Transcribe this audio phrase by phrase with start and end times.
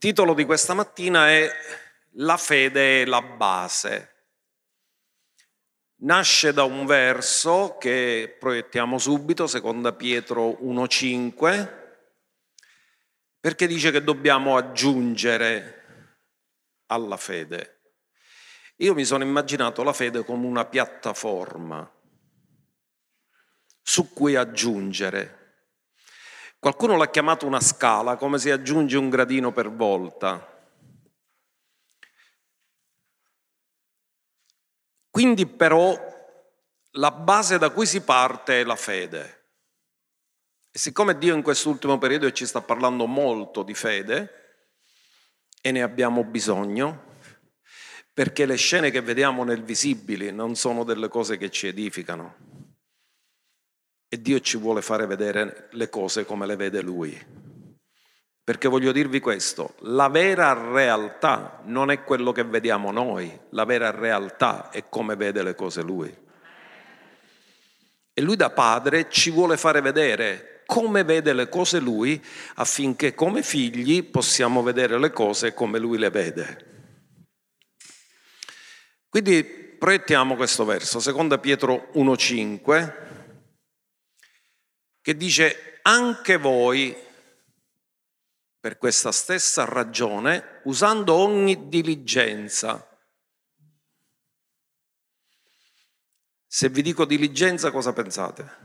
[0.00, 1.50] Il titolo di questa mattina è
[2.12, 4.14] La fede è la base.
[6.02, 11.72] Nasce da un verso che proiettiamo subito, seconda Pietro 1.5,
[13.40, 16.12] perché dice che dobbiamo aggiungere
[16.86, 17.80] alla fede.
[18.76, 21.92] Io mi sono immaginato la fede come una piattaforma
[23.82, 25.37] su cui aggiungere.
[26.58, 30.56] Qualcuno l'ha chiamato una scala, come si aggiunge un gradino per volta.
[35.10, 35.96] Quindi però
[36.92, 39.36] la base da cui si parte è la fede.
[40.70, 44.32] E siccome Dio in quest'ultimo periodo ci sta parlando molto di fede,
[45.60, 47.16] e ne abbiamo bisogno,
[48.12, 52.47] perché le scene che vediamo nel visibile non sono delle cose che ci edificano,
[54.08, 57.46] e Dio ci vuole fare vedere le cose come le vede Lui.
[58.42, 63.90] Perché voglio dirvi questo, la vera realtà non è quello che vediamo noi, la vera
[63.90, 66.16] realtà è come vede le cose Lui.
[68.14, 72.22] E Lui da Padre ci vuole fare vedere come vede le cose Lui
[72.54, 76.66] affinché come figli possiamo vedere le cose come Lui le vede.
[79.10, 83.07] Quindi proiettiamo questo verso, 2 Pietro 1,5
[85.08, 86.94] che dice anche voi,
[88.60, 92.86] per questa stessa ragione, usando ogni diligenza.
[96.46, 98.56] Se vi dico diligenza cosa pensate?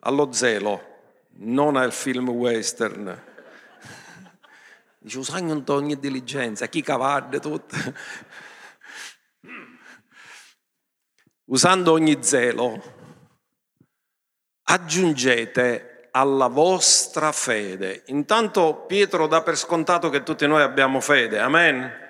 [0.00, 3.18] Allo zelo, non al film western.
[4.98, 7.76] Dice usando ogni diligenza, chi cavarde tutto.
[11.44, 12.99] Usando ogni zelo,
[14.70, 18.04] aggiungete alla vostra fede.
[18.06, 22.08] Intanto Pietro dà per scontato che tutti noi abbiamo fede, amen?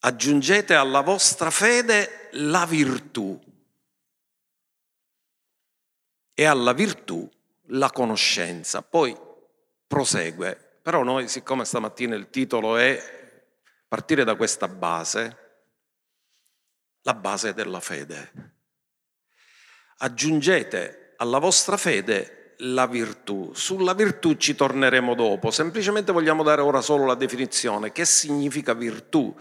[0.00, 3.42] Aggiungete alla vostra fede la virtù
[6.32, 7.28] e alla virtù
[7.70, 8.82] la conoscenza.
[8.82, 9.16] Poi
[9.86, 13.34] prosegue, però noi siccome stamattina il titolo è
[13.88, 15.38] partire da questa base,
[17.02, 18.54] la base della fede
[19.98, 23.52] aggiungete alla vostra fede la virtù.
[23.54, 27.92] Sulla virtù ci torneremo dopo, semplicemente vogliamo dare ora solo la definizione.
[27.92, 29.34] Che significa virtù?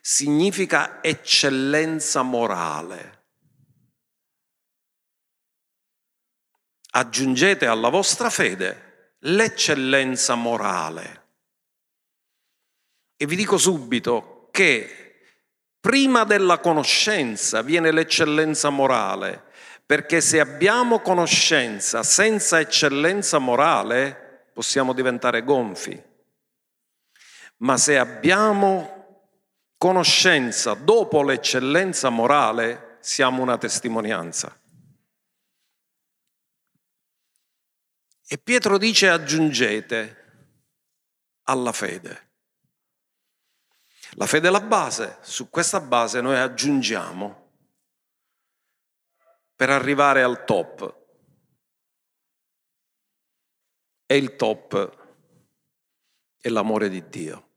[0.00, 3.22] Significa eccellenza morale.
[6.90, 11.22] Aggiungete alla vostra fede l'eccellenza morale.
[13.16, 15.40] E vi dico subito che
[15.80, 19.43] prima della conoscenza viene l'eccellenza morale
[19.86, 26.02] perché se abbiamo conoscenza senza eccellenza morale possiamo diventare gonfi,
[27.58, 29.32] ma se abbiamo
[29.76, 34.58] conoscenza dopo l'eccellenza morale siamo una testimonianza.
[38.26, 40.22] E Pietro dice aggiungete
[41.42, 42.22] alla fede.
[44.12, 47.43] La fede è la base, su questa base noi aggiungiamo
[49.54, 51.02] per arrivare al top.
[54.06, 55.02] E il top
[56.40, 57.48] è l'amore di Dio.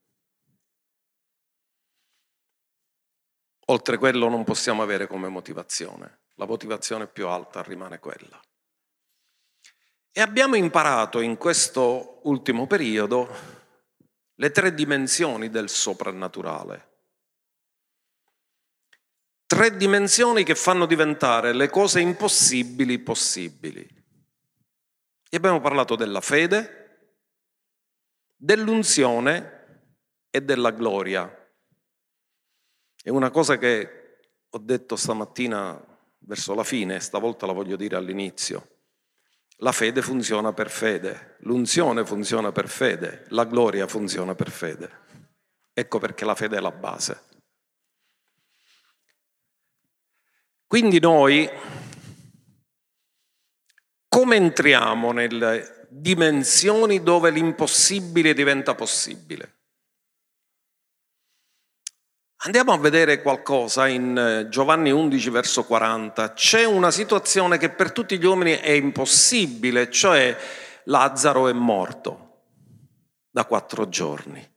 [3.69, 6.21] Oltre quello non possiamo avere come motivazione.
[6.35, 8.39] La motivazione più alta rimane quella.
[10.11, 13.27] E abbiamo imparato in questo ultimo periodo
[14.35, 16.96] le tre dimensioni del soprannaturale
[19.47, 23.87] tre dimensioni che fanno diventare le cose impossibili possibili.
[25.29, 27.13] E abbiamo parlato della fede,
[28.35, 29.85] dell'unzione
[30.29, 31.33] e della gloria.
[33.01, 34.19] È una cosa che
[34.49, 35.81] ho detto stamattina
[36.19, 38.75] verso la fine, stavolta la voglio dire all'inizio.
[39.61, 45.05] La fede funziona per fede, l'unzione funziona per fede, la gloria funziona per fede.
[45.73, 47.36] Ecco perché la fede è la base.
[50.67, 51.49] Quindi noi
[54.09, 59.55] come entriamo nelle dimensioni dove l'impossibile diventa possibile?
[62.41, 66.33] Andiamo a vedere qualcosa in eh, Giovanni 11 verso 40.
[66.33, 70.37] C'è una situazione che per tutti gli uomini è impossibile, cioè
[70.83, 72.43] Lazzaro è morto
[73.29, 74.55] da quattro giorni.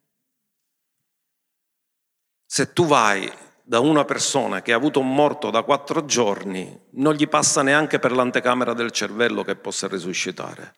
[2.44, 3.30] Se tu vai
[3.70, 8.00] da una persona che ha avuto un morto da quattro giorni, non gli passa neanche
[8.00, 10.74] per l'antecamera del cervello che possa risuscitare.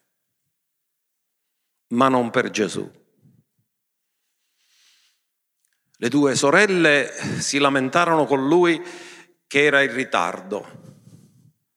[1.93, 2.91] ma non per Gesù.
[5.97, 7.11] Le due sorelle
[7.41, 8.83] si lamentarono con lui
[9.47, 10.67] che era in ritardo.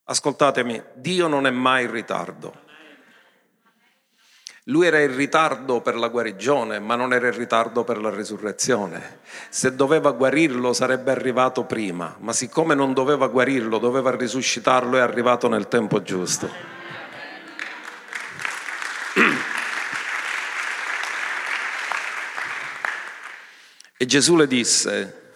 [0.03, 2.64] Ascoltatemi, Dio non è mai in ritardo.
[4.69, 9.19] Lui era in ritardo per la guarigione, ma non era in ritardo per la risurrezione.
[9.49, 15.47] Se doveva guarirlo sarebbe arrivato prima, ma siccome non doveva guarirlo, doveva risuscitarlo, è arrivato
[15.47, 16.49] nel tempo giusto.
[23.97, 25.33] E Gesù le disse,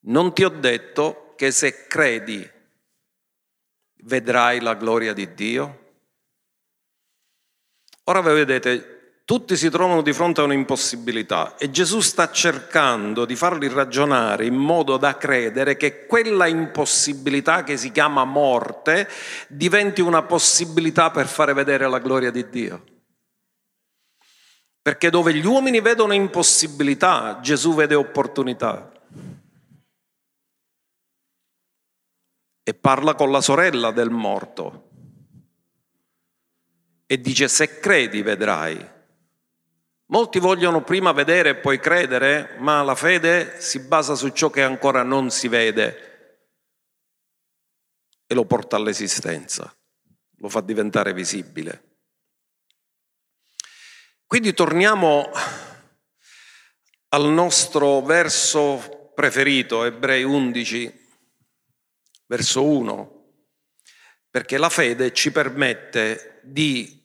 [0.00, 2.46] non ti ho detto che se credi
[4.02, 5.84] vedrai la gloria di Dio?
[8.08, 13.34] Ora voi vedete, tutti si trovano di fronte a un'impossibilità e Gesù sta cercando di
[13.34, 19.08] farli ragionare in modo da credere che quella impossibilità che si chiama morte
[19.48, 22.84] diventi una possibilità per fare vedere la gloria di Dio.
[24.80, 28.92] Perché dove gli uomini vedono impossibilità, Gesù vede opportunità.
[32.62, 34.86] E parla con la sorella del morto
[37.06, 38.94] e dice se credi vedrai.
[40.06, 44.62] Molti vogliono prima vedere e poi credere, ma la fede si basa su ciò che
[44.62, 46.04] ancora non si vede
[48.26, 49.74] e lo porta all'esistenza,
[50.36, 51.82] lo fa diventare visibile.
[54.26, 55.30] Quindi torniamo
[57.08, 61.08] al nostro verso preferito, Ebrei 11,
[62.26, 63.16] verso 1
[64.36, 67.02] perché la fede ci permette di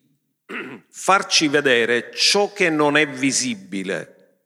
[0.90, 4.46] farci vedere ciò che non è visibile,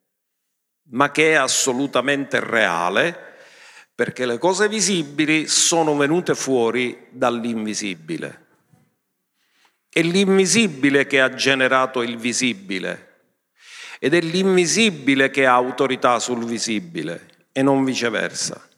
[0.89, 3.33] ma che è assolutamente reale,
[3.94, 8.44] perché le cose visibili sono venute fuori dall'invisibile.
[9.89, 13.13] È l'invisibile che ha generato il visibile
[14.00, 18.69] ed è l'invisibile che ha autorità sul visibile e non viceversa.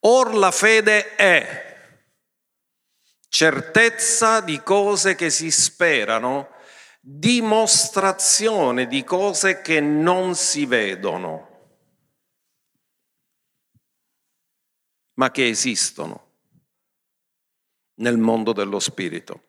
[0.00, 1.69] Or la fede è
[3.30, 6.50] certezza di cose che si sperano,
[7.00, 11.48] dimostrazione di cose che non si vedono,
[15.14, 16.32] ma che esistono
[18.00, 19.44] nel mondo dello spirito.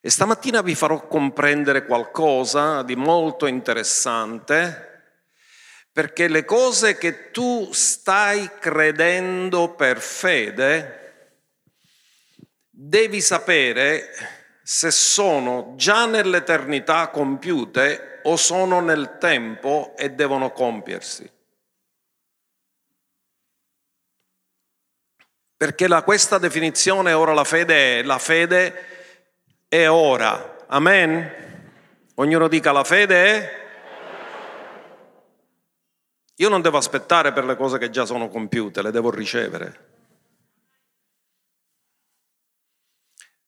[0.00, 4.88] E stamattina vi farò comprendere qualcosa di molto interessante
[5.92, 10.99] perché le cose che tu stai credendo per fede,
[12.82, 14.08] devi sapere
[14.62, 21.30] se sono già nell'eternità compiute o sono nel tempo e devono compiersi.
[25.56, 28.84] Perché la, questa definizione ora la fede è, la fede
[29.68, 30.64] è ora.
[30.68, 31.68] Amen?
[32.14, 33.58] Ognuno dica la fede è
[36.36, 39.89] io non devo aspettare per le cose che già sono compiute, le devo ricevere.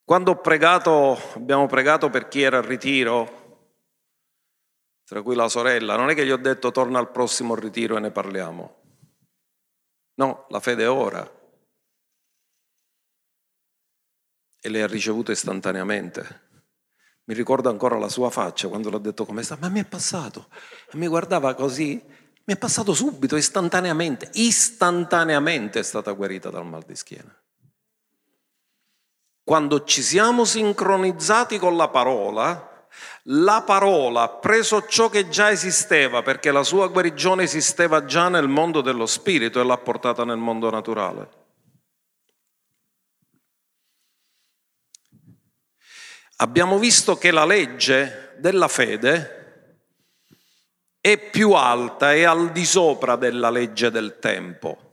[0.04, 3.40] Quando pregato, abbiamo pregato per chi era al ritiro,
[5.04, 8.00] tra cui la sorella, non è che gli ho detto torna al prossimo ritiro e
[8.00, 8.80] ne parliamo.
[10.14, 11.40] No, la fede è ora.
[14.60, 16.50] E le ha ricevute istantaneamente.
[17.24, 20.48] Mi ricordo ancora la sua faccia quando l'ho detto come sta, ma mi è passato.
[20.90, 26.82] E mi guardava così mi è passato subito, istantaneamente, istantaneamente è stata guarita dal mal
[26.82, 27.41] di schiena.
[29.44, 32.86] Quando ci siamo sincronizzati con la parola,
[33.24, 38.48] la parola ha preso ciò che già esisteva, perché la sua guarigione esisteva già nel
[38.48, 41.40] mondo dello spirito e l'ha portata nel mondo naturale.
[46.36, 49.40] Abbiamo visto che la legge della fede
[51.00, 54.91] è più alta e al di sopra della legge del tempo.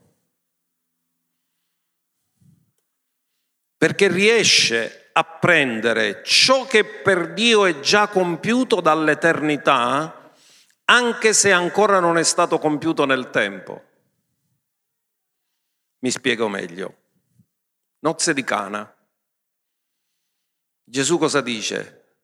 [3.80, 10.34] Perché riesce a prendere ciò che per Dio è già compiuto dall'eternità,
[10.84, 13.82] anche se ancora non è stato compiuto nel tempo.
[16.00, 16.94] Mi spiego meglio.
[18.00, 18.94] Nozze di Cana.
[20.84, 22.16] Gesù cosa dice?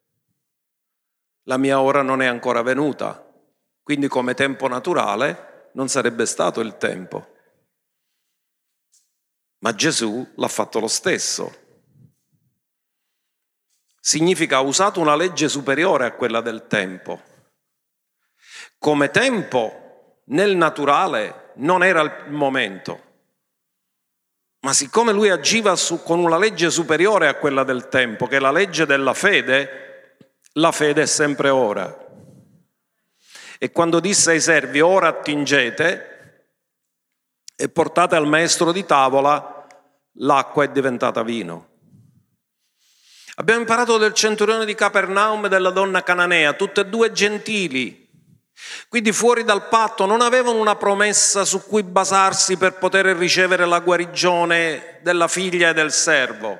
[1.44, 3.32] La mia ora non è ancora venuta,
[3.82, 7.35] quindi come tempo naturale non sarebbe stato il tempo.
[9.66, 11.52] Ma Gesù l'ha fatto lo stesso.
[13.98, 17.20] Significa ha usato una legge superiore a quella del tempo.
[18.78, 23.02] Come tempo nel naturale non era il momento,
[24.60, 28.40] Ma siccome lui agiva su, con una legge superiore a quella del tempo, che è
[28.40, 30.16] la legge della fede,
[30.54, 31.92] la fede è sempre ora.
[33.58, 36.14] E quando disse ai servi, ora attingete
[37.56, 39.55] e portate al maestro di tavola,
[40.18, 41.68] l'acqua è diventata vino.
[43.36, 48.06] Abbiamo imparato del centurione di Capernaum e della donna cananea, tutte e due gentili,
[48.88, 53.80] quindi fuori dal patto non avevano una promessa su cui basarsi per poter ricevere la
[53.80, 56.58] guarigione della figlia e del servo.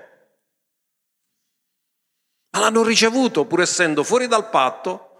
[2.50, 5.15] Ma l'hanno ricevuto pur essendo fuori dal patto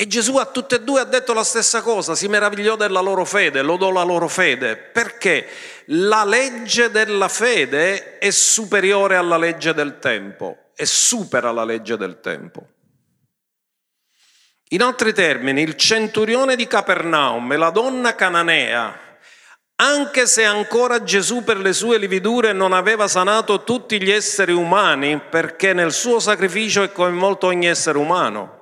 [0.00, 3.24] e Gesù a tutte e due ha detto la stessa cosa, si meravigliò della loro
[3.24, 5.48] fede, lodò la loro fede, perché
[5.86, 12.20] la legge della fede è superiore alla legge del tempo e supera la legge del
[12.20, 12.64] tempo.
[14.68, 18.96] In altri termini, il centurione di Capernaum e la donna cananea,
[19.80, 25.20] anche se ancora Gesù per le sue lividure non aveva sanato tutti gli esseri umani,
[25.28, 28.57] perché nel suo sacrificio è coinvolto ogni essere umano.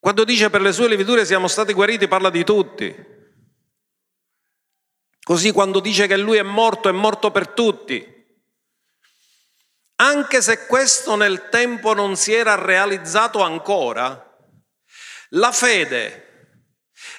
[0.00, 3.16] Quando dice per le sue lividure siamo stati guariti, parla di tutti.
[5.22, 8.16] Così quando dice che lui è morto, è morto per tutti.
[9.96, 14.36] Anche se questo nel tempo non si era realizzato ancora,
[15.30, 16.28] la fede,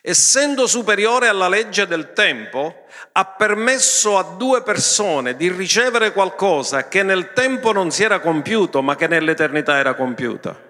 [0.01, 7.03] essendo superiore alla legge del tempo, ha permesso a due persone di ricevere qualcosa che
[7.03, 10.68] nel tempo non si era compiuto, ma che nell'eternità era compiuta.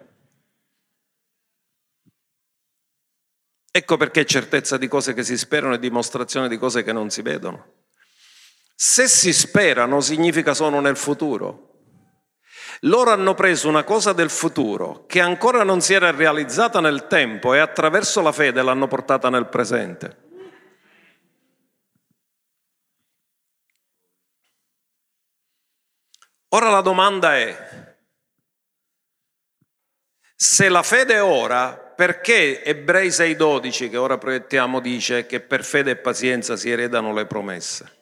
[3.80, 7.22] Ecco perché certezza di cose che si sperano e dimostrazione di cose che non si
[7.22, 7.76] vedono.
[8.76, 11.68] Se si sperano significa sono nel futuro.
[12.82, 17.54] Loro hanno preso una cosa del futuro che ancora non si era realizzata nel tempo
[17.54, 20.28] e attraverso la fede l'hanno portata nel presente.
[26.50, 27.96] Ora la domanda è,
[30.36, 35.98] se la fede ora, perché Ebrei 6:12, che ora proiettiamo, dice che per fede e
[35.98, 37.98] pazienza si eredano le promesse?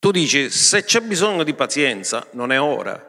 [0.00, 3.00] Tu dici, se c'è bisogno di pazienza, non è ora,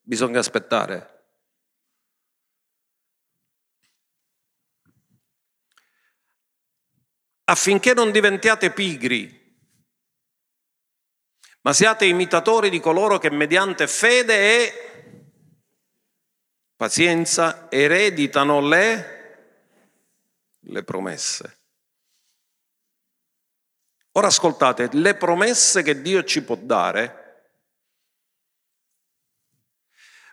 [0.00, 1.26] bisogna aspettare.
[7.44, 9.41] Affinché non diventiate pigri,
[11.62, 14.92] ma siate imitatori di coloro che mediante fede e
[16.76, 19.78] pazienza ereditano le,
[20.58, 21.60] le promesse.
[24.12, 27.20] Ora ascoltate, le promesse che Dio ci può dare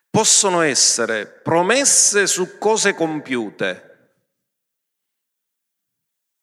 [0.09, 3.85] possono essere promesse su cose compiute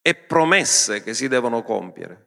[0.00, 2.25] e promesse che si devono compiere.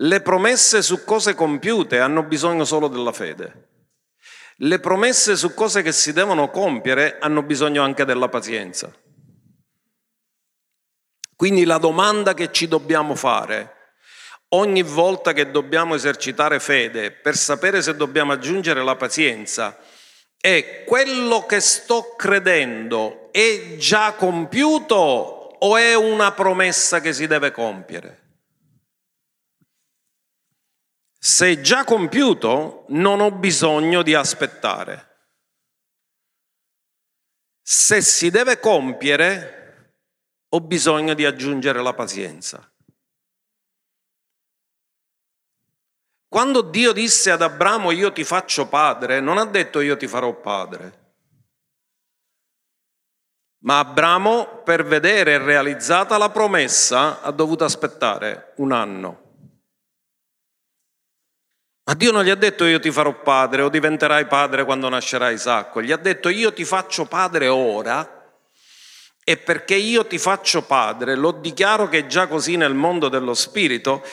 [0.00, 3.66] Le promesse su cose compiute hanno bisogno solo della fede.
[4.58, 8.92] Le promesse su cose che si devono compiere hanno bisogno anche della pazienza.
[11.34, 13.74] Quindi la domanda che ci dobbiamo fare
[14.50, 19.78] ogni volta che dobbiamo esercitare fede per sapere se dobbiamo aggiungere la pazienza
[20.40, 27.50] è quello che sto credendo è già compiuto o è una promessa che si deve
[27.50, 28.27] compiere?
[31.18, 35.06] Se è già compiuto non ho bisogno di aspettare.
[37.60, 39.56] Se si deve compiere
[40.50, 42.72] ho bisogno di aggiungere la pazienza.
[46.28, 50.38] Quando Dio disse ad Abramo io ti faccio padre, non ha detto io ti farò
[50.40, 51.06] padre.
[53.60, 59.27] Ma Abramo, per vedere realizzata la promessa, ha dovuto aspettare un anno.
[61.88, 65.30] Ma Dio non gli ha detto io ti farò padre o diventerai padre quando nascerà
[65.30, 68.30] Isacco, gli ha detto io ti faccio padre ora
[69.24, 74.04] e perché io ti faccio padre, lo dichiaro che già così nel mondo dello spirito,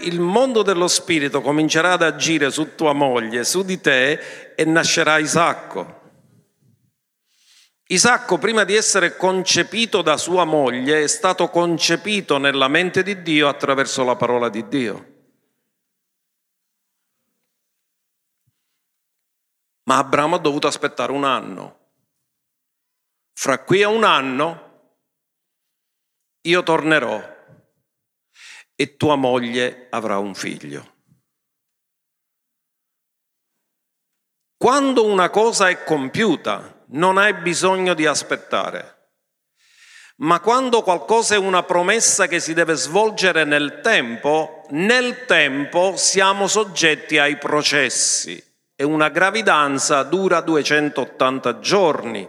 [0.00, 5.18] il mondo dello spirito comincerà ad agire su tua moglie, su di te e nascerà
[5.18, 6.00] Isacco.
[7.88, 13.46] Isacco, prima di essere concepito da sua moglie, è stato concepito nella mente di Dio
[13.46, 15.09] attraverso la parola di Dio.
[19.90, 21.78] Ma Abramo ha dovuto aspettare un anno
[23.40, 24.68] fra qui a un anno
[26.42, 27.38] io tornerò
[28.74, 30.96] e tua moglie avrà un figlio.
[34.58, 39.12] Quando una cosa è compiuta, non hai bisogno di aspettare.
[40.16, 46.46] Ma quando qualcosa è una promessa che si deve svolgere nel tempo, nel tempo siamo
[46.46, 48.49] soggetti ai processi
[48.80, 52.26] e una gravidanza dura 280 giorni.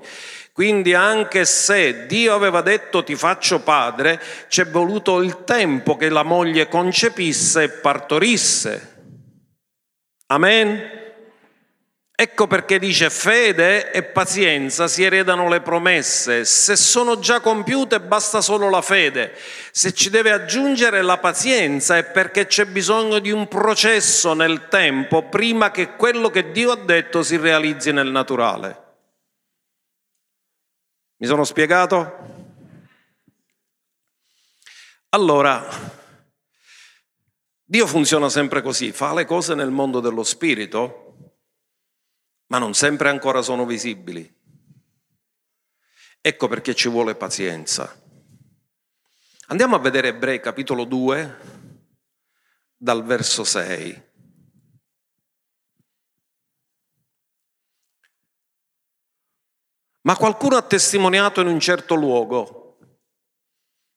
[0.52, 6.24] Quindi anche se Dio aveva detto ti faccio padre, c'è voluto il tempo che la
[6.24, 8.96] moglie concepisse e partorisse.
[10.26, 11.11] Amen.
[12.22, 16.46] Ecco perché dice fede e pazienza si eredano le promesse.
[16.46, 19.36] Se sono già compiute basta solo la fede.
[19.72, 25.30] Se ci deve aggiungere la pazienza è perché c'è bisogno di un processo nel tempo
[25.30, 28.84] prima che quello che Dio ha detto si realizzi nel naturale.
[31.18, 32.18] Mi sono spiegato?
[35.10, 35.68] Allora,
[37.64, 41.01] Dio funziona sempre così, fa le cose nel mondo dello spirito
[42.52, 44.30] ma non sempre ancora sono visibili.
[46.20, 47.98] Ecco perché ci vuole pazienza.
[49.48, 51.38] Andiamo a vedere Ebrei capitolo 2
[52.76, 54.10] dal verso 6.
[60.02, 62.80] Ma qualcuno ha testimoniato in un certo luogo.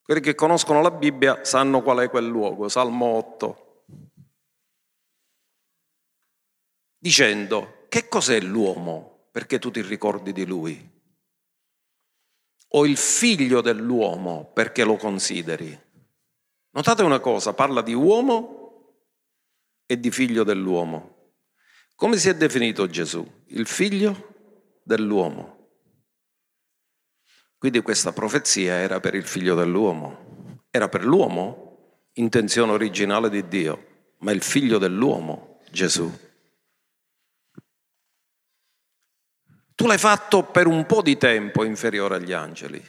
[0.01, 3.87] Quelli che conoscono la Bibbia sanno qual è quel luogo, Salmo 8.
[6.99, 10.77] Dicendo, che cos'è l'uomo perché tu ti ricordi di lui?
[12.71, 15.81] O il figlio dell'uomo perché lo consideri?
[16.71, 19.05] Notate una cosa, parla di uomo
[19.87, 21.35] e di figlio dell'uomo.
[21.95, 23.25] Come si è definito Gesù?
[23.51, 25.69] Il figlio dell'uomo.
[27.57, 30.65] Quindi questa profezia era per il figlio dell'uomo.
[30.69, 36.24] Era per l'uomo, intenzione originale di Dio, ma il figlio dell'uomo, Gesù.
[39.85, 42.83] Tu l'hai fatto per un po' di tempo inferiore agli angeli.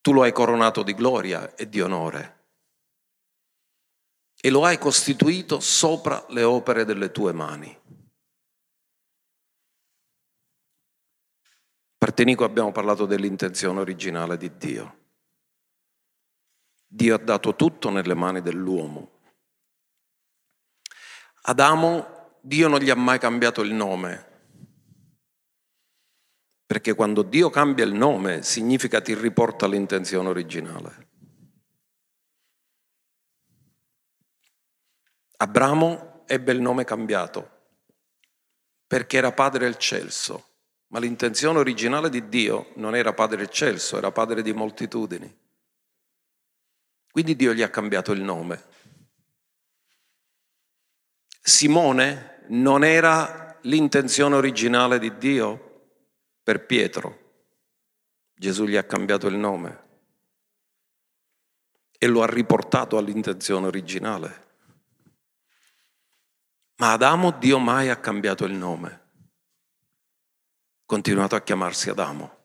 [0.00, 2.40] Tu lo hai coronato di gloria e di onore
[4.40, 7.80] e lo hai costituito sopra le opere delle tue mani.
[11.96, 14.98] Partenico abbiamo parlato dell'intenzione originale di Dio.
[16.88, 19.20] Dio ha dato tutto nelle mani dell'uomo.
[21.42, 24.30] Adamo Dio non gli ha mai cambiato il nome,
[26.66, 31.08] perché quando Dio cambia il nome significa ti riporta all'intenzione originale.
[35.36, 37.50] Abramo ebbe il nome cambiato
[38.88, 40.48] perché era padre eccelso,
[40.88, 45.38] ma l'intenzione originale di Dio non era padre eccelso, era padre di moltitudini.
[47.08, 48.64] Quindi Dio gli ha cambiato il nome.
[51.40, 55.90] Simone non era l'intenzione originale di Dio
[56.42, 57.20] per Pietro.
[58.34, 59.80] Gesù gli ha cambiato il nome
[61.96, 64.50] e lo ha riportato all'intenzione originale.
[66.76, 69.00] Ma Adamo Dio mai ha cambiato il nome.
[70.84, 72.38] Continuato a chiamarsi Adamo.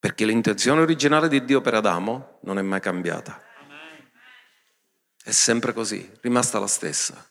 [0.00, 3.40] Perché l'intenzione originale di Dio per Adamo non è mai cambiata.
[5.22, 7.24] È sempre così, rimasta la stessa.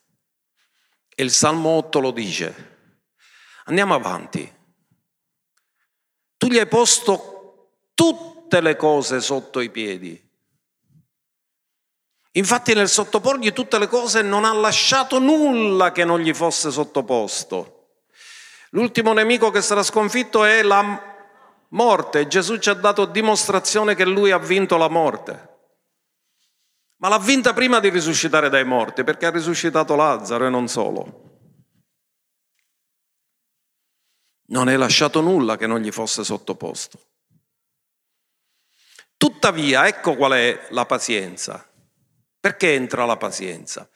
[1.16, 2.74] E il Salmo 8 lo dice.
[3.66, 4.54] Andiamo avanti.
[6.38, 10.22] Tu gli hai posto tutte le cose sotto i piedi.
[12.34, 18.02] Infatti nel sottoporgli tutte le cose non ha lasciato nulla che non gli fosse sottoposto.
[18.72, 21.14] L'ultimo nemico che sarà sconfitto è la
[21.70, 22.28] morte.
[22.28, 25.55] Gesù ci ha dato dimostrazione che lui ha vinto la morte.
[27.06, 31.52] Ma l'ha vinta prima di risuscitare dai morti, perché ha risuscitato Lazzaro e non solo.
[34.48, 37.00] Non è lasciato nulla che non gli fosse sottoposto.
[39.18, 41.64] Tuttavia, ecco qual è la pazienza.
[42.40, 43.88] Perché entra la pazienza?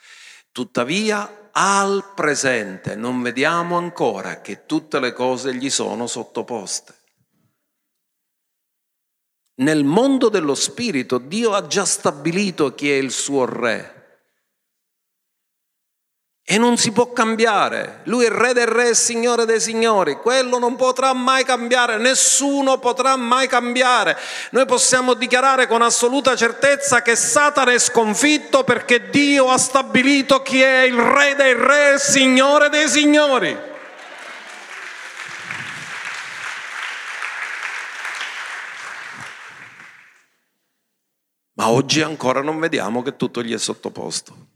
[0.52, 6.98] Tuttavia, al presente non vediamo ancora che tutte le cose gli sono sottoposte.
[9.60, 13.95] Nel mondo dello spirito Dio ha già stabilito chi è il suo re.
[16.45, 18.00] E non si può cambiare.
[18.06, 20.15] Lui è re del re e signore dei signori.
[20.15, 24.17] Quello non potrà mai cambiare, nessuno potrà mai cambiare.
[24.52, 30.62] Noi possiamo dichiarare con assoluta certezza che Satana è sconfitto perché Dio ha stabilito chi
[30.62, 33.68] è il re dei re e signore dei signori.
[41.69, 44.47] Oggi ancora non vediamo che tutto gli è sottoposto.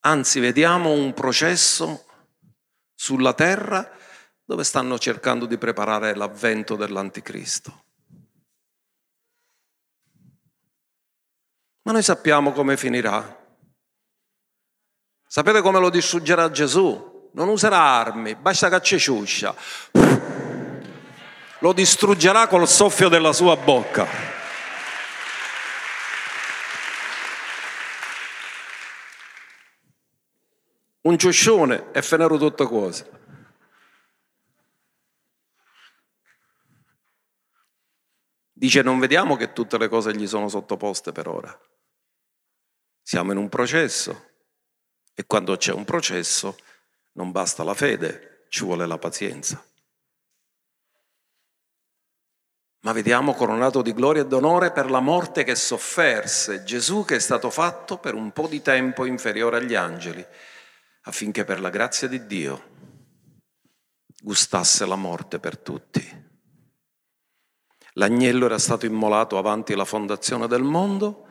[0.00, 2.06] Anzi, vediamo un processo
[2.94, 3.90] sulla terra
[4.42, 7.84] dove stanno cercando di preparare l'avvento dell'anticristo.
[11.82, 13.36] Ma noi sappiamo come finirà.
[15.26, 17.30] Sapete come lo distruggerà Gesù?
[17.34, 19.54] Non userà armi, basta che ci ciuscia.
[21.58, 24.37] Lo distruggerà col soffio della sua bocca.
[31.08, 33.10] Un ciuscione e finero tutte cose.
[38.52, 41.58] Dice non vediamo che tutte le cose gli sono sottoposte per ora.
[43.00, 44.32] Siamo in un processo
[45.14, 46.58] e quando c'è un processo
[47.12, 49.64] non basta la fede, ci vuole la pazienza.
[52.80, 57.18] Ma vediamo coronato di gloria e d'onore per la morte che sofferse Gesù che è
[57.18, 60.26] stato fatto per un po' di tempo inferiore agli angeli,
[61.02, 62.76] affinché per la grazia di Dio
[64.20, 66.26] gustasse la morte per tutti.
[67.94, 71.26] L'agnello era stato immolato avanti la fondazione del mondo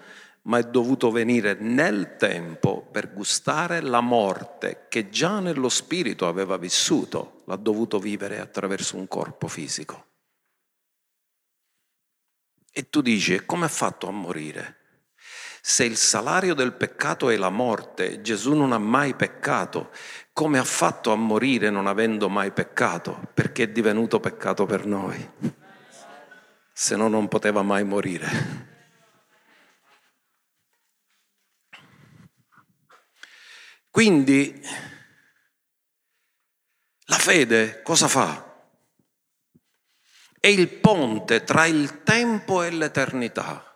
[0.47, 6.57] ma è dovuto venire nel tempo per gustare la morte che già nello spirito aveva
[6.57, 10.05] vissuto, l'ha dovuto vivere attraverso un corpo fisico.
[12.71, 14.76] E tu dici, come ha fatto a morire?
[15.69, 19.91] Se il salario del peccato è la morte, Gesù non ha mai peccato,
[20.31, 23.31] come ha fatto a morire non avendo mai peccato?
[23.33, 25.29] Perché è divenuto peccato per noi,
[26.71, 28.29] se no non poteva mai morire.
[33.91, 34.65] Quindi
[37.07, 38.69] la fede cosa fa?
[40.39, 43.66] È il ponte tra il tempo e l'eternità.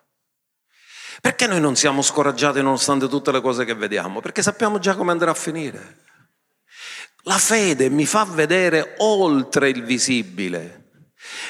[1.22, 4.22] Perché noi non siamo scoraggiati nonostante tutte le cose che vediamo?
[4.22, 6.00] Perché sappiamo già come andrà a finire.
[7.26, 10.90] La fede mi fa vedere oltre il visibile,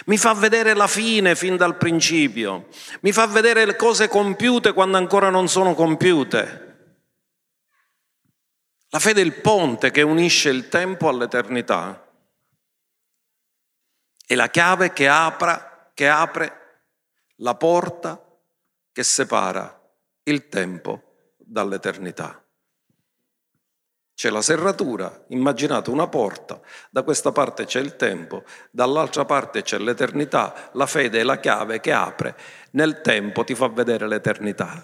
[0.07, 2.67] mi fa vedere la fine fin dal principio,
[2.99, 6.67] mi fa vedere le cose compiute quando ancora non sono compiute.
[8.89, 12.09] La fede è il ponte che unisce il tempo all'eternità.
[14.25, 16.83] È la chiave che, apra, che apre
[17.37, 18.21] la porta
[18.91, 19.79] che separa
[20.23, 22.43] il tempo dall'eternità.
[24.13, 29.79] C'è la serratura, immaginate una porta, da questa parte c'è il tempo, dall'altra parte c'è
[29.79, 32.37] l'eternità, la fede è la chiave che apre,
[32.71, 34.83] nel tempo ti fa vedere l'eternità.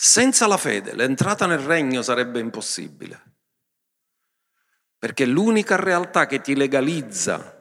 [0.00, 3.27] Senza la fede l'entrata nel regno sarebbe impossibile,
[4.98, 7.56] perché l'unica realtà che ti legalizza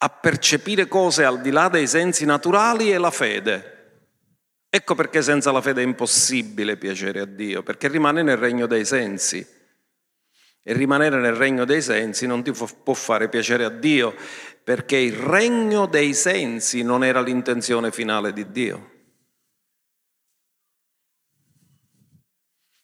[0.00, 3.76] a percepire cose al di là dei sensi naturali è la fede.
[4.70, 8.84] Ecco perché senza la fede è impossibile piacere a Dio, perché rimane nel regno dei
[8.84, 9.56] sensi.
[10.62, 14.14] E rimanere nel regno dei sensi non ti può fare piacere a Dio,
[14.62, 18.90] perché il regno dei sensi non era l'intenzione finale di Dio.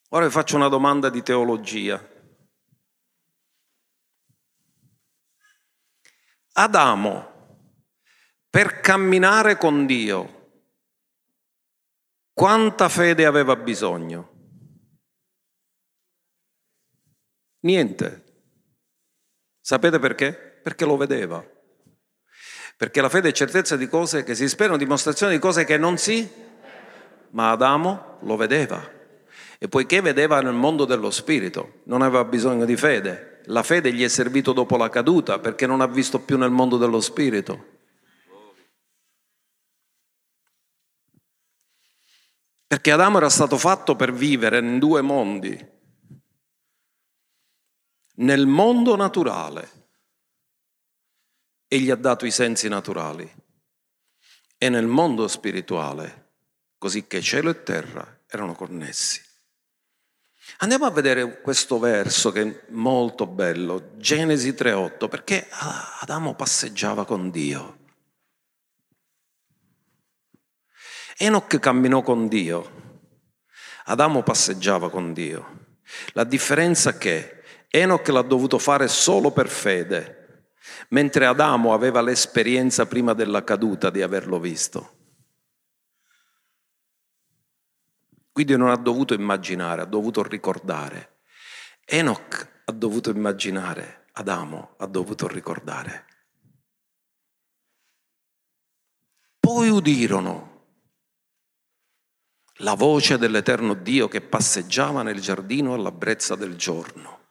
[0.09, 2.14] Ora vi faccio una domanda di teologia.
[6.57, 7.33] Adamo,
[8.49, 10.63] per camminare con Dio,
[12.33, 14.31] quanta fede aveva bisogno?
[17.61, 18.23] Niente.
[19.61, 20.33] Sapete perché?
[20.63, 21.45] Perché lo vedeva.
[22.77, 25.97] Perché la fede è certezza di cose che si sperano, dimostrazione di cose che non
[25.97, 26.31] si,
[27.31, 28.93] ma Adamo lo vedeva.
[29.59, 33.34] E poiché vedeva nel mondo dello spirito, non aveva bisogno di fede.
[33.49, 36.77] La fede gli è servito dopo la caduta perché non ha visto più nel mondo
[36.77, 37.73] dello spirito.
[42.67, 45.73] Perché Adamo era stato fatto per vivere in due mondi.
[48.17, 49.89] Nel mondo naturale
[51.69, 53.31] e gli ha dato i sensi naturali
[54.57, 56.33] e nel mondo spirituale,
[56.79, 59.34] così che cielo e terra erano connessi.
[60.59, 65.47] Andiamo a vedere questo verso che è molto bello, Genesi 3.8, perché
[66.01, 67.79] Adamo passeggiava con Dio.
[71.17, 73.03] Enoch camminò con Dio,
[73.85, 75.79] Adamo passeggiava con Dio.
[76.13, 80.53] La differenza è che Enoch l'ha dovuto fare solo per fede,
[80.89, 85.04] mentre Adamo aveva l'esperienza prima della caduta di averlo visto.
[88.35, 91.21] Quindi non ha dovuto immaginare, ha dovuto ricordare.
[91.85, 96.07] Enoch ha dovuto immaginare, Adamo ha dovuto ricordare.
[99.39, 100.65] Poi udirono
[102.55, 107.27] la voce dell'eterno Dio che passeggiava nel giardino alla brezza del giorno.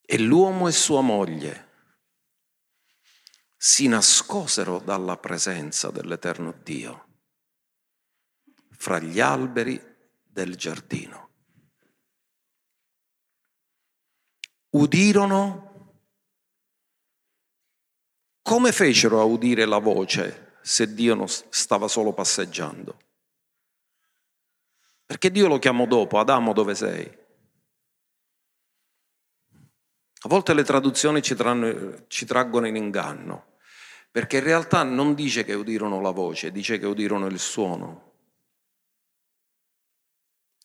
[0.00, 1.70] E l'uomo e sua moglie
[3.56, 7.05] si nascosero dalla presenza dell'eterno Dio
[8.76, 9.80] fra gli alberi
[10.22, 11.30] del giardino.
[14.70, 15.66] Udirono
[18.42, 22.96] come fecero a udire la voce se Dio non stava solo passeggiando?
[25.04, 27.24] Perché Dio lo chiamò dopo, Adamo dove sei?
[30.26, 33.58] A volte le traduzioni ci, tranno, ci traggono in inganno,
[34.10, 38.05] perché in realtà non dice che udirono la voce, dice che udirono il suono.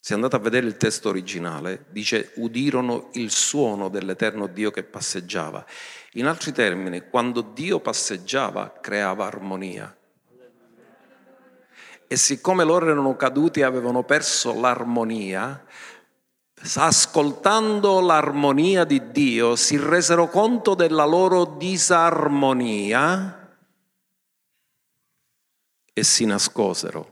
[0.04, 5.64] Se andate a vedere il testo originale, dice udirono il suono dell'eterno Dio che passeggiava.
[6.14, 9.96] In altri termini, quando Dio passeggiava, creava armonia.
[12.08, 15.64] E siccome loro erano caduti e avevano perso l'armonia,
[16.74, 23.56] ascoltando l'armonia di Dio, si resero conto della loro disarmonia
[25.92, 27.11] e si nascosero.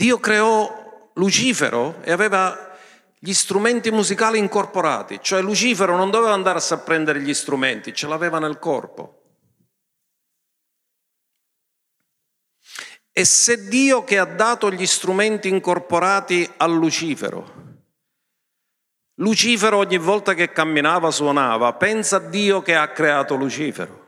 [0.00, 2.74] Dio creò Lucifero e aveva
[3.18, 8.38] gli strumenti musicali incorporati, cioè Lucifero non doveva andarsi a prendere gli strumenti, ce l'aveva
[8.38, 9.18] nel corpo.
[13.12, 17.58] E se Dio che ha dato gli strumenti incorporati a Lucifero,
[19.16, 23.99] Lucifero ogni volta che camminava suonava, pensa a Dio che ha creato Lucifero.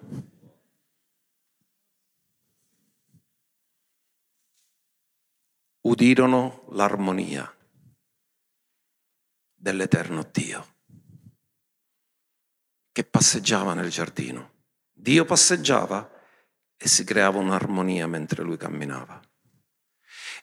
[5.83, 7.51] Udirono l'armonia
[9.55, 10.67] dell'eterno Dio
[12.93, 14.51] che passeggiava nel giardino.
[14.93, 16.11] Dio passeggiava
[16.77, 19.21] e si creava un'armonia mentre lui camminava.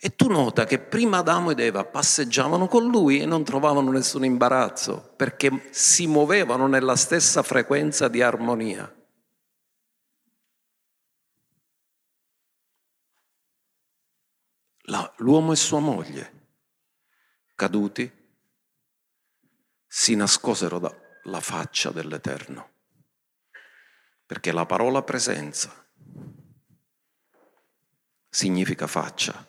[0.02, 4.24] E tu nota che prima Adamo ed Eva passeggiavano con lui e non trovavano nessun
[4.24, 8.92] imbarazzo perché si muovevano nella stessa frequenza di armonia.
[15.18, 16.48] L'uomo e sua moglie,
[17.56, 18.12] caduti,
[19.86, 22.70] si nascosero dalla faccia dell'Eterno,
[24.26, 25.72] perché la parola presenza
[28.30, 29.48] significa faccia.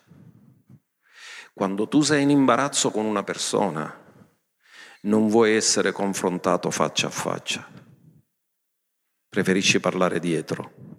[1.52, 3.98] Quando tu sei in imbarazzo con una persona,
[5.02, 7.68] non vuoi essere confrontato faccia a faccia,
[9.28, 10.89] preferisci parlare dietro.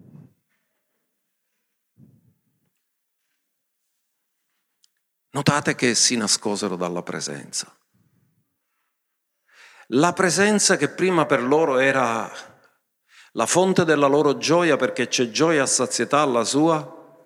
[5.32, 7.74] Notate che si nascosero dalla presenza.
[9.94, 12.30] La presenza che prima per loro era
[13.34, 17.26] la fonte della loro gioia perché c'è gioia a sazietà alla sua,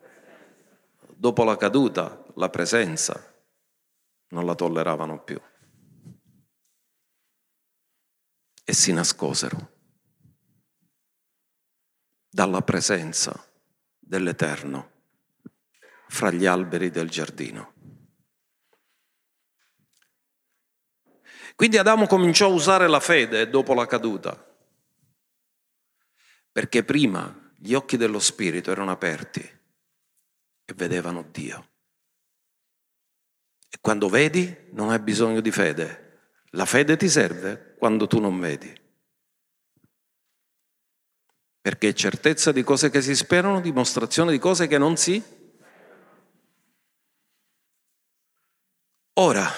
[1.15, 3.34] dopo la caduta, la presenza
[4.30, 5.41] non la tolleravano più.
[8.63, 9.74] E si nascosero
[12.30, 13.48] dalla presenza
[13.98, 14.91] dell'Eterno
[16.08, 17.75] fra gli alberi del giardino.
[21.56, 24.46] Quindi Adamo cominciò a usare la fede dopo la caduta,
[26.52, 31.70] perché prima gli occhi dello Spirito erano aperti e vedevano Dio.
[33.70, 36.04] E quando vedi non hai bisogno di fede.
[36.52, 38.74] La fede ti serve quando tu non vedi.
[41.60, 45.22] Perché certezza di cose che si sperano, dimostrazione di cose che non si.
[49.13, 49.50] Ora,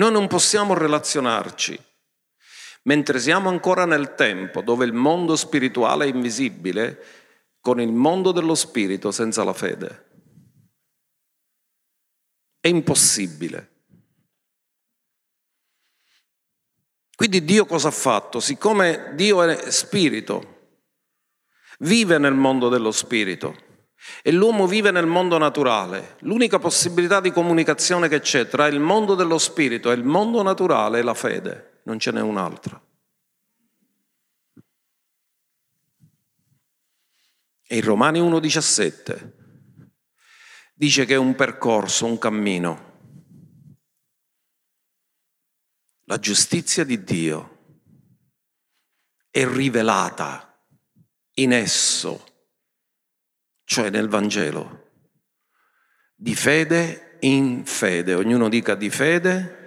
[0.00, 1.78] noi non possiamo relazionarci
[2.84, 7.04] mentre siamo ancora nel tempo dove il mondo spirituale è invisibile
[7.60, 10.08] con il mondo dello spirito senza la fede.
[12.58, 13.68] È impossibile.
[17.14, 18.40] Quindi Dio cosa ha fatto?
[18.40, 20.78] Siccome Dio è spirito,
[21.80, 23.69] vive nel mondo dello spirito,
[24.22, 26.16] e l'uomo vive nel mondo naturale.
[26.20, 31.00] L'unica possibilità di comunicazione che c'è tra il mondo dello spirito e il mondo naturale
[31.00, 32.82] è la fede, non ce n'è un'altra.
[37.66, 39.30] E in Romani 1,17
[40.74, 42.88] dice che è un percorso, un cammino.
[46.04, 47.58] La giustizia di Dio
[49.30, 50.60] è rivelata
[51.34, 52.29] in esso
[53.70, 54.86] cioè nel Vangelo,
[56.16, 59.58] di fede in fede, ognuno dica di fede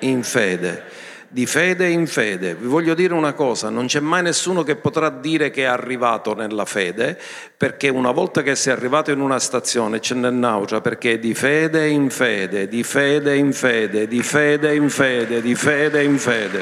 [0.00, 0.82] in fede,
[1.28, 2.56] di fede in fede.
[2.56, 6.34] Vi voglio dire una cosa, non c'è mai nessuno che potrà dire che è arrivato
[6.34, 7.16] nella fede,
[7.56, 11.86] perché una volta che sei arrivato in una stazione ce n'è un'altra, perché di fede
[11.86, 16.60] in fede, di fede in fede, di fede in fede, di fede in fede.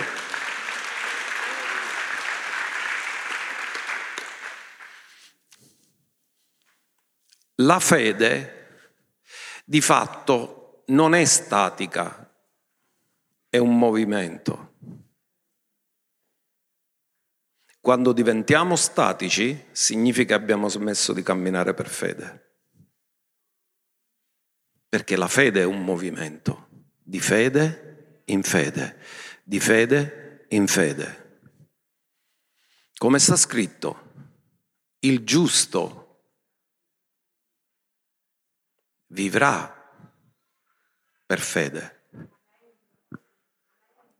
[7.56, 8.60] La fede
[9.64, 12.30] di fatto non è statica,
[13.48, 14.70] è un movimento.
[17.80, 22.50] Quando diventiamo statici significa che abbiamo smesso di camminare per fede.
[24.88, 26.68] Perché la fede è un movimento
[27.02, 28.98] di fede in fede,
[29.42, 31.40] di fede in fede.
[32.96, 34.12] Come sta scritto,
[35.00, 36.01] il giusto
[39.12, 39.72] vivrà
[41.24, 42.00] per fede.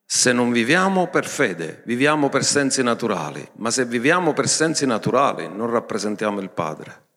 [0.05, 5.49] Se non viviamo per fede, viviamo per sensi naturali, ma se viviamo per sensi naturali
[5.49, 7.09] non rappresentiamo il Padre.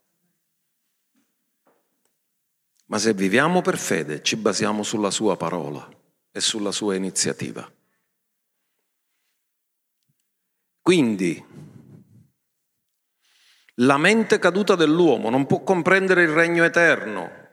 [2.88, 5.88] Ma se viviamo per fede ci basiamo sulla sua parola
[6.32, 7.70] e sulla sua iniziativa.
[10.82, 11.44] Quindi
[13.80, 17.45] la mente caduta dell'uomo non può comprendere il regno eterno,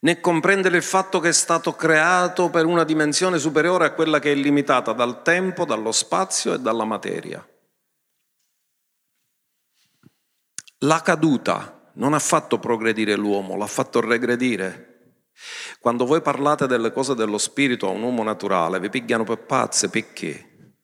[0.00, 4.32] né comprendere il fatto che è stato creato per una dimensione superiore a quella che
[4.32, 7.46] è limitata dal tempo, dallo spazio e dalla materia.
[10.84, 14.86] La caduta non ha fatto progredire l'uomo, l'ha fatto regredire.
[15.78, 19.90] Quando voi parlate delle cose dello spirito a un uomo naturale, vi pigliano per pazze,
[19.90, 20.74] perché?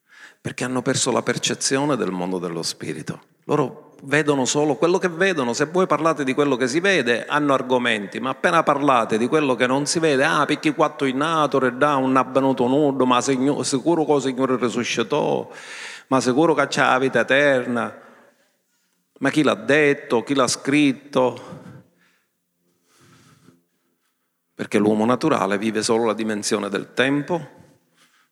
[0.40, 3.22] Perché hanno perso la percezione del mondo dello spirito.
[3.44, 7.54] Loro vedono solo quello che vedono, se voi parlate di quello che si vede hanno
[7.54, 11.58] argomenti, ma appena parlate di quello che non si vede, ah perché quattro in nato,
[11.70, 15.50] da un abbenuto nudo, ma sicuro che il Signore risuscitò,
[16.08, 18.00] ma sicuro che c'è la vita eterna,
[19.18, 21.54] ma chi l'ha detto, chi l'ha scritto?
[24.54, 27.54] Perché l'uomo naturale vive solo la dimensione del tempo,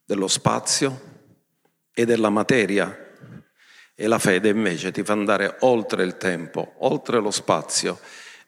[0.04, 1.12] dello spazio
[1.92, 3.03] e della materia
[3.94, 8.00] e la fede invece ti fa andare oltre il tempo, oltre lo spazio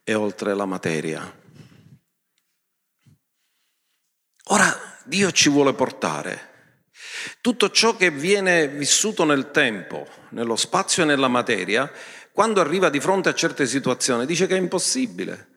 [0.02, 1.44] e oltre la materia.
[4.48, 6.54] Ora Dio ci vuole portare.
[7.40, 11.90] Tutto ciò che viene vissuto nel tempo, nello spazio e nella materia,
[12.32, 15.54] quando arriva di fronte a certe situazioni dice che è impossibile.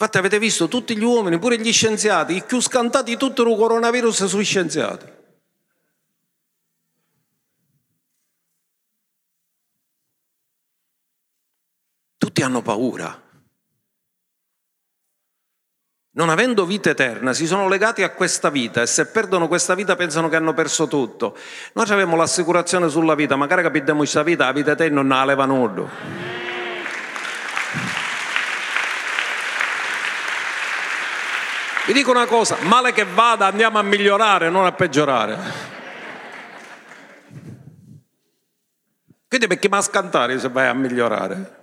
[0.00, 3.56] Infatti avete visto tutti gli uomini, pure gli scienziati, i più scantati di tutto il
[3.56, 5.17] coronavirus sui scienziati.
[12.38, 13.20] Tutti hanno paura.
[16.12, 19.96] Non avendo vita eterna, si sono legati a questa vita e se perdono questa vita
[19.96, 21.36] pensano che hanno perso tutto.
[21.72, 25.46] Noi abbiamo l'assicurazione sulla vita, magari capiamo questa vita, la vita eterna non la leva
[25.46, 25.90] nudo.
[31.86, 35.38] Vi dico una cosa, male che vada andiamo a migliorare, non a peggiorare.
[39.26, 41.57] Quindi perché ma scantare se vai a migliorare?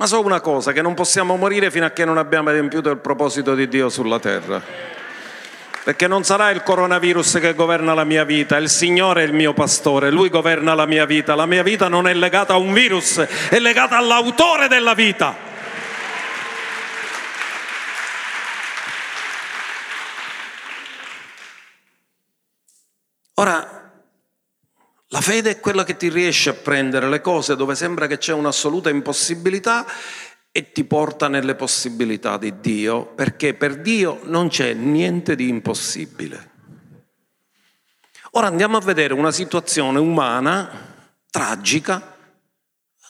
[0.00, 2.96] Ma so una cosa, che non possiamo morire fino a che non abbiamo adempiuto il
[2.96, 4.58] proposito di Dio sulla terra.
[5.84, 9.52] Perché non sarà il coronavirus che governa la mia vita, il Signore è il mio
[9.52, 11.34] pastore, Lui governa la mia vita.
[11.34, 15.36] La mia vita non è legata a un virus, è legata all'autore della vita.
[23.34, 23.79] Ora,
[25.12, 28.32] la fede è quella che ti riesce a prendere le cose dove sembra che c'è
[28.32, 29.84] un'assoluta impossibilità
[30.52, 36.50] e ti porta nelle possibilità di Dio, perché per Dio non c'è niente di impossibile.
[38.32, 42.16] Ora andiamo a vedere una situazione umana, tragica,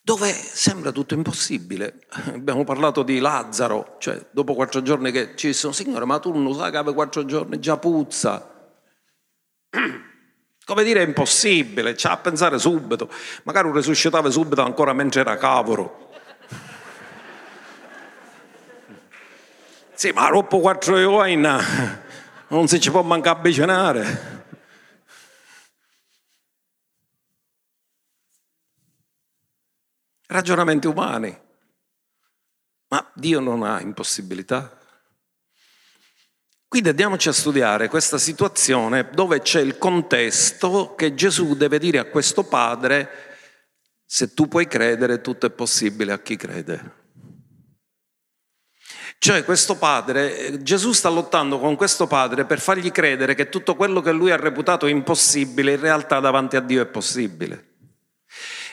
[0.03, 2.07] dove sembra tutto impossibile.
[2.33, 6.55] Abbiamo parlato di Lazzaro, cioè dopo quattro giorni che ci sono, Signore, ma tu non
[6.55, 8.73] sai che aveva quattro giorni già puzza.
[10.71, 13.13] Come dire è impossibile, c'ha a pensare subito.
[13.43, 16.13] Magari risuscitava subito ancora mentre era cavolo.
[19.95, 24.45] Sì, ma dopo quattro ore non si ci può manca avvicinare.
[30.29, 31.37] Ragionamenti umani.
[32.87, 34.80] Ma Dio non ha impossibilità.
[36.71, 42.05] Quindi andiamoci a studiare questa situazione dove c'è il contesto che Gesù deve dire a
[42.05, 43.09] questo padre,
[44.07, 46.93] se tu puoi credere, tutto è possibile a chi crede.
[49.19, 54.01] Cioè questo padre, Gesù sta lottando con questo padre per fargli credere che tutto quello
[54.01, 57.70] che lui ha reputato impossibile in realtà davanti a Dio è possibile.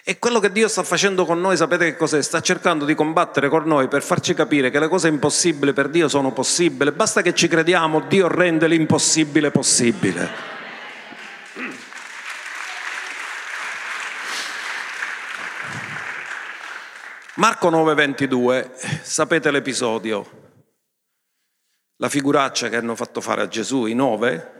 [0.10, 2.22] E quello che Dio sta facendo con noi, sapete che cos'è?
[2.22, 6.08] Sta cercando di combattere con noi per farci capire che le cose impossibili per Dio
[6.08, 6.94] sono possibili.
[6.94, 10.30] Basta che ci crediamo, Dio rende l'impossibile possibile.
[17.34, 20.26] Marco 9:22, sapete l'episodio,
[21.98, 24.57] la figuraccia che hanno fatto fare a Gesù, i nove,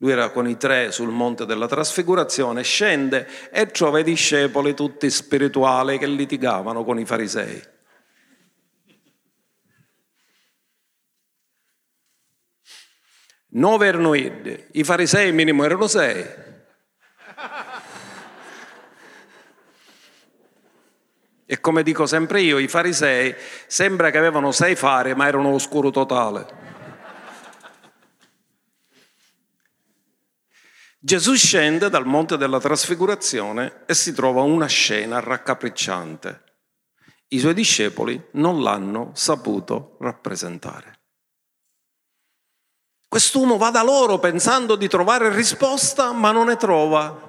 [0.00, 5.10] lui era con i tre sul monte della trasfigurazione, scende e trova i discepoli tutti
[5.10, 7.62] spirituali che litigavano con i farisei.
[13.52, 16.24] Nove erano iddi, i farisei minimo erano sei.
[21.44, 23.34] E come dico sempre io, i farisei
[23.66, 26.69] sembra che avevano sei fari, ma erano oscuro totale.
[31.02, 36.44] Gesù scende dal monte della trasfigurazione e si trova una scena raccapricciante.
[37.28, 40.98] I suoi discepoli non l'hanno saputo rappresentare.
[43.08, 47.28] Quest'uomo va da loro pensando di trovare risposta, ma non ne trova.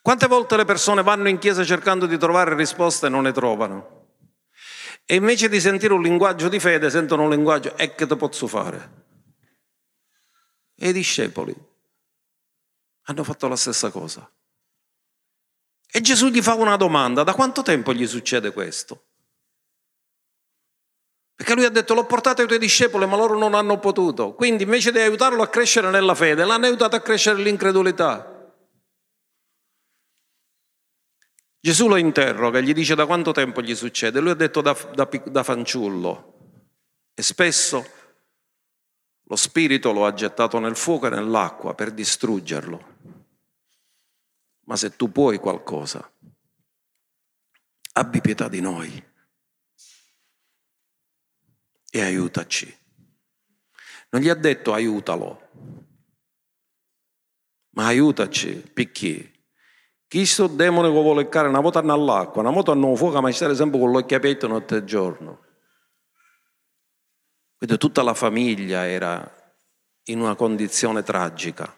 [0.00, 4.14] Quante volte le persone vanno in chiesa cercando di trovare risposte e non ne trovano?
[5.04, 8.46] E invece di sentire un linguaggio di fede, sentono un linguaggio, e che te posso
[8.46, 9.05] fare?
[10.76, 11.54] E i discepoli
[13.08, 14.30] hanno fatto la stessa cosa.
[15.88, 19.04] E Gesù gli fa una domanda, da quanto tempo gli succede questo?
[21.34, 24.34] Perché lui ha detto l'ho portato ai tuoi discepoli ma loro non hanno potuto.
[24.34, 28.32] Quindi invece di aiutarlo a crescere nella fede, l'hanno aiutato a crescere nell'incredulità.
[31.60, 34.20] Gesù lo interroga, gli dice da quanto tempo gli succede.
[34.20, 36.34] Lui ha detto da, da, da fanciullo.
[37.12, 37.86] E spesso
[39.28, 42.94] lo spirito lo ha gettato nel fuoco e nell'acqua per distruggerlo.
[44.66, 46.08] Ma se tu puoi qualcosa,
[47.92, 49.04] abbi pietà di noi
[51.90, 52.78] e aiutaci.
[54.10, 55.48] Non gli ha detto aiutalo,
[57.70, 59.32] ma aiutaci, perché?
[60.06, 63.56] Chi sto demone che vuole leccare una volta nell'acqua, una volta nel fuoco, ma stare
[63.56, 65.45] sempre con l'occhio aperto notte e giorno.
[67.56, 69.54] Quindi tutta la famiglia era
[70.04, 71.74] in una condizione tragica.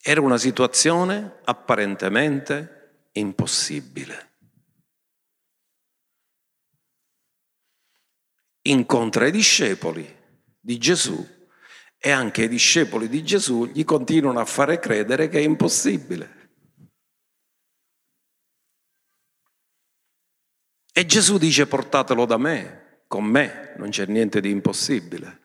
[0.00, 4.26] Era una situazione apparentemente impossibile.
[8.62, 10.16] Incontra i discepoli
[10.58, 11.36] di Gesù
[11.98, 16.36] e anche i discepoli di Gesù gli continuano a fare credere che è impossibile.
[20.92, 25.40] E Gesù dice portatelo da me, con me non c'è niente di impossibile.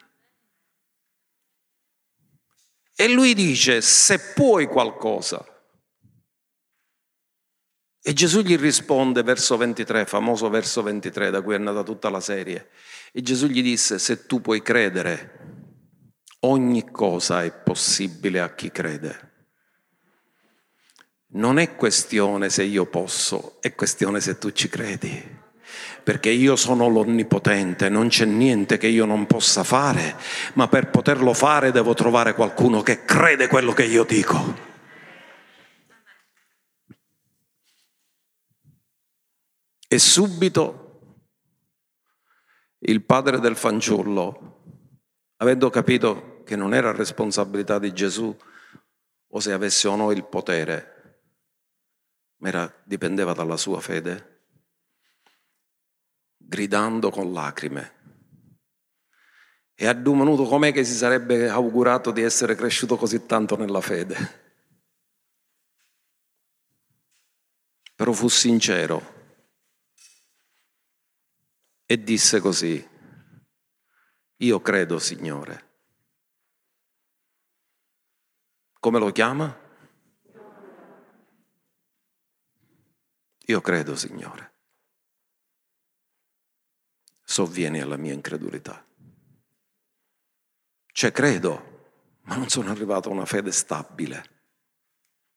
[2.94, 5.44] E lui dice, se puoi qualcosa.
[8.06, 12.20] E Gesù gli risponde, verso 23, famoso verso 23, da cui è nata tutta la
[12.20, 12.70] serie.
[13.12, 15.38] E Gesù gli disse, se tu puoi credere,
[16.40, 19.32] ogni cosa è possibile a chi crede.
[21.28, 25.33] Non è questione se io posso, è questione se tu ci credi
[26.04, 30.16] perché io sono l'onnipotente, non c'è niente che io non possa fare,
[30.52, 34.72] ma per poterlo fare devo trovare qualcuno che crede quello che io dico.
[39.88, 40.82] E subito
[42.80, 44.60] il padre del fanciullo,
[45.36, 48.36] avendo capito che non era responsabilità di Gesù
[49.26, 51.22] o se avesse o no il potere,
[52.38, 54.33] ma era, dipendeva dalla sua fede,
[56.46, 57.92] gridando con lacrime.
[59.74, 64.42] E ha domanuto com'è che si sarebbe augurato di essere cresciuto così tanto nella fede.
[67.96, 69.12] Però fu sincero
[71.86, 72.88] e disse così,
[74.36, 75.72] io credo Signore.
[78.78, 79.62] Come lo chiama?
[83.46, 84.53] Io credo Signore
[87.34, 88.86] sovvieni alla mia incredulità.
[90.86, 94.30] Cioè credo, ma non sono arrivato a una fede stabile.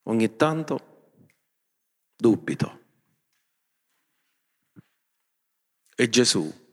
[0.03, 1.23] Ogni tanto
[2.15, 2.85] dubito.
[5.95, 6.65] E Gesù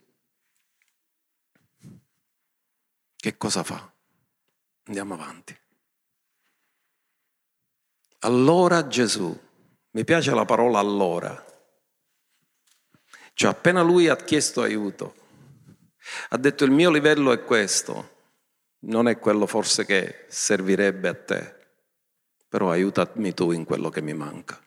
[3.16, 3.91] che cosa fa?
[4.83, 5.59] Andiamo avanti.
[8.18, 9.35] Allora Gesù,
[9.93, 11.43] mi piace la parola allora,
[13.35, 15.14] Cioè appena lui ha chiesto aiuto,
[16.28, 18.11] ha detto il mio livello è questo,
[18.87, 21.55] non è quello forse che servirebbe a te,
[22.49, 24.61] però aiutami tu in quello che mi manca.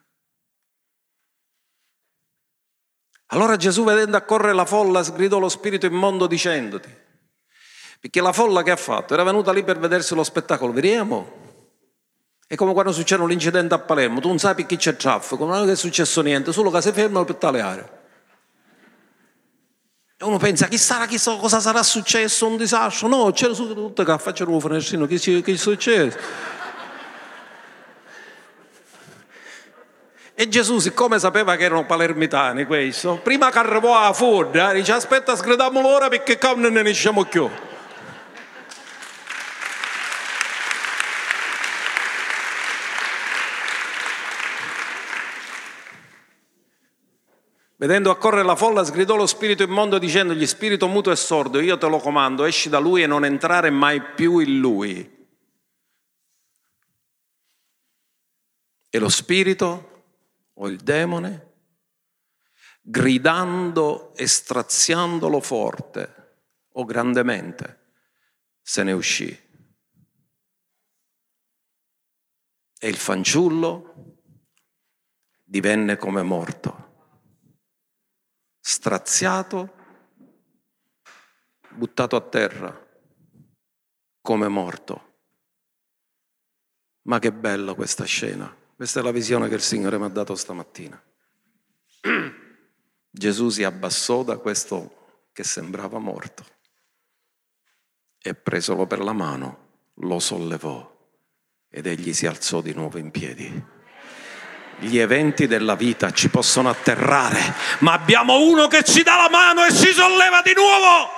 [3.28, 6.94] Allora Gesù vedendo accorrere la folla sgridò lo spirito immondo dicendoti,
[8.00, 11.46] perché la folla che ha fatto era venuta lì per vedersi lo spettacolo, vediamo.
[12.46, 15.68] È come quando succede un incidente a Palermo, tu non sai chi c'è traffico, non
[15.68, 17.97] è successo niente, solo che si fermano per taleare.
[20.20, 23.06] E uno pensa, chissà, chissà cosa sarà successo, un disastro.
[23.06, 26.18] No, c'era su tutto che faccio un finestrino, che, che è successo?
[30.34, 35.36] E Gesù, siccome sapeva che erano palermitani questo, prima che arrivò a Ford, dice aspetta,
[35.36, 37.48] sgridiamo ora perché qua non ne esciamo più.
[47.80, 51.86] Vedendo accorrere la folla, sgridò lo spirito immondo dicendogli, spirito muto e sordo, io te
[51.86, 55.26] lo comando, esci da lui e non entrare mai più in lui.
[58.90, 60.16] E lo spirito
[60.54, 61.52] o il demone,
[62.80, 66.40] gridando e straziandolo forte
[66.72, 67.92] o grandemente,
[68.60, 69.28] se ne uscì.
[72.80, 74.16] E il fanciullo
[75.44, 76.86] divenne come morto
[78.70, 79.72] straziato,
[81.70, 82.86] buttato a terra,
[84.20, 85.06] come morto.
[87.04, 88.54] Ma che bella questa scena.
[88.76, 91.02] Questa è la visione che il Signore mi ha dato stamattina.
[93.10, 96.44] Gesù si abbassò da questo che sembrava morto
[98.18, 100.94] e presolo per la mano, lo sollevò
[101.70, 103.76] ed egli si alzò di nuovo in piedi
[104.80, 109.64] gli eventi della vita ci possono atterrare, ma abbiamo uno che ci dà la mano
[109.64, 111.16] e ci solleva di nuovo.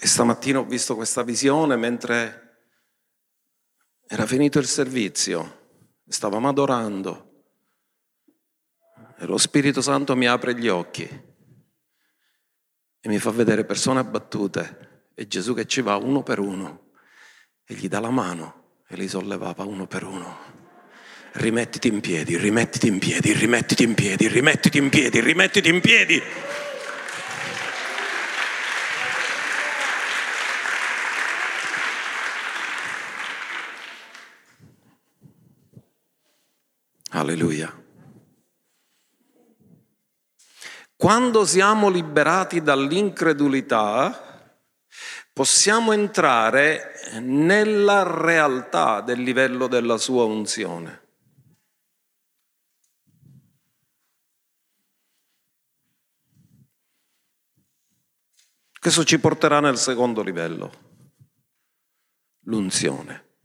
[0.00, 2.44] E stamattina ho visto questa visione mentre
[4.06, 5.74] era finito il servizio,
[6.08, 7.26] stavamo adorando
[9.18, 11.27] e lo Spirito Santo mi apre gli occhi
[13.00, 16.90] e mi fa vedere persone abbattute e Gesù che ci va uno per uno
[17.64, 20.56] e gli dà la mano e li sollevava uno per uno.
[21.32, 26.22] Rimettiti in piedi, rimettiti in piedi, rimettiti in piedi, rimettiti in piedi, rimettiti in piedi.
[37.10, 37.86] Alleluia.
[40.98, 44.58] Quando siamo liberati dall'incredulità,
[45.32, 51.06] possiamo entrare nella realtà del livello della sua unzione.
[58.80, 60.72] Questo ci porterà nel secondo livello,
[62.46, 63.36] l'unzione.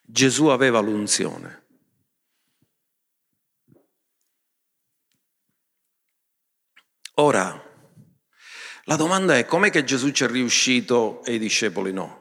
[0.00, 1.61] Gesù aveva l'unzione.
[7.16, 7.70] Ora,
[8.84, 12.20] la domanda è com'è che Gesù ci è riuscito e i discepoli no?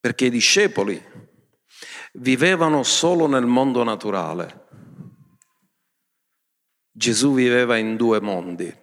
[0.00, 1.02] Perché i discepoli
[2.14, 4.62] vivevano solo nel mondo naturale.
[6.90, 8.82] Gesù viveva in due mondi.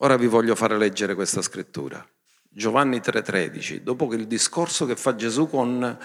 [0.00, 2.06] Ora vi voglio fare leggere questa scrittura.
[2.42, 5.98] Giovanni 3:13, dopo il discorso che fa Gesù con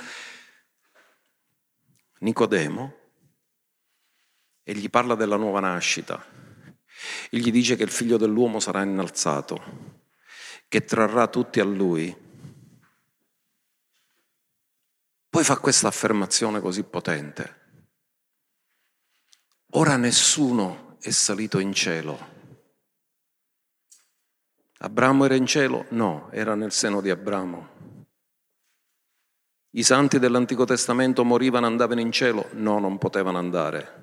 [2.22, 2.98] Nicodemo
[4.64, 6.24] e gli parla della nuova nascita.
[7.30, 10.00] E gli dice che il figlio dell'uomo sarà innalzato,
[10.68, 12.16] che trarrà tutti a lui.
[15.30, 17.60] Poi fa questa affermazione così potente.
[19.72, 22.30] Ora nessuno è salito in cielo.
[24.80, 25.86] Abramo era in cielo?
[25.90, 27.81] No, era nel seno di Abramo.
[29.74, 32.50] I santi dell'Antico Testamento morivano, andavano in cielo?
[32.54, 34.00] No, non potevano andare.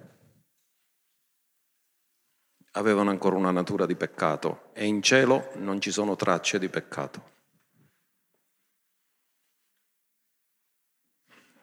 [2.72, 7.36] Avevano ancora una natura di peccato e in cielo non ci sono tracce di peccato.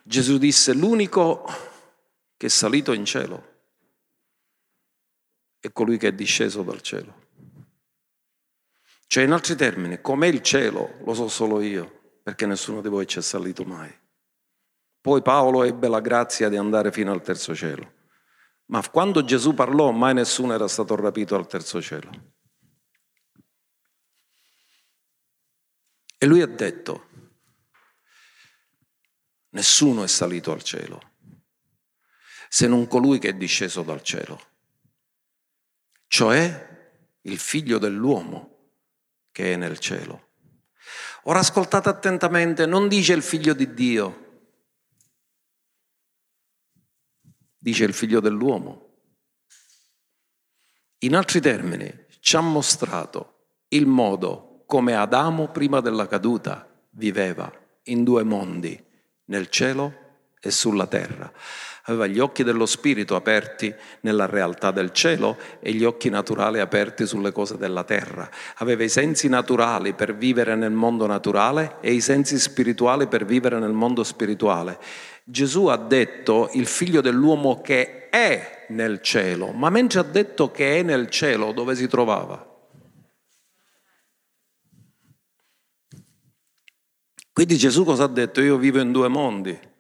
[0.04, 1.44] Gesù disse, l'unico
[2.38, 3.54] che è salito in cielo
[5.60, 7.24] è colui che è disceso dal cielo.
[9.08, 13.06] Cioè, in altri termini, com'è il cielo lo so solo io perché nessuno di voi
[13.06, 13.96] ci è salito mai.
[15.00, 17.94] Poi Paolo ebbe la grazia di andare fino al terzo cielo,
[18.70, 22.34] Ma quando Gesù parlò, mai nessuno era stato rapito al terzo cielo.
[26.18, 27.10] E lui ha detto,
[29.50, 31.14] nessuno è salito al cielo,
[32.50, 34.42] se non colui che è disceso dal cielo,
[36.08, 38.72] cioè il figlio dell'uomo
[39.32, 40.25] che è nel cielo.
[41.28, 44.50] Ora ascoltate attentamente, non dice il figlio di Dio,
[47.58, 48.84] dice il figlio dell'uomo.
[51.00, 57.52] In altri termini, ci ha mostrato il modo come Adamo prima della caduta viveva
[57.86, 58.84] in due mondi,
[59.26, 60.05] nel cielo
[60.46, 61.32] e sulla terra.
[61.88, 67.06] Aveva gli occhi dello spirito aperti nella realtà del cielo e gli occhi naturali aperti
[67.06, 68.30] sulle cose della terra.
[68.56, 73.60] Aveva i sensi naturali per vivere nel mondo naturale e i sensi spirituali per vivere
[73.60, 74.80] nel mondo spirituale.
[75.24, 80.80] Gesù ha detto il figlio dell'uomo che è nel cielo, ma mentre ha detto che
[80.80, 82.54] è nel cielo, dove si trovava?
[87.32, 88.42] Quindi Gesù cosa ha detto?
[88.42, 89.74] Io vivo in due mondi.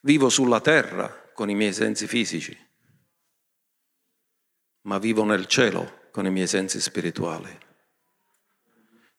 [0.00, 2.56] Vivo sulla terra con i miei sensi fisici,
[4.82, 7.58] ma vivo nel cielo con i miei sensi spirituali.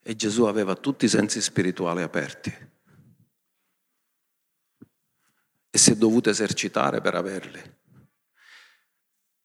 [0.04, 2.70] E Gesù aveva tutti i sensi spirituali aperti
[5.74, 7.62] e si è dovuto esercitare per averli,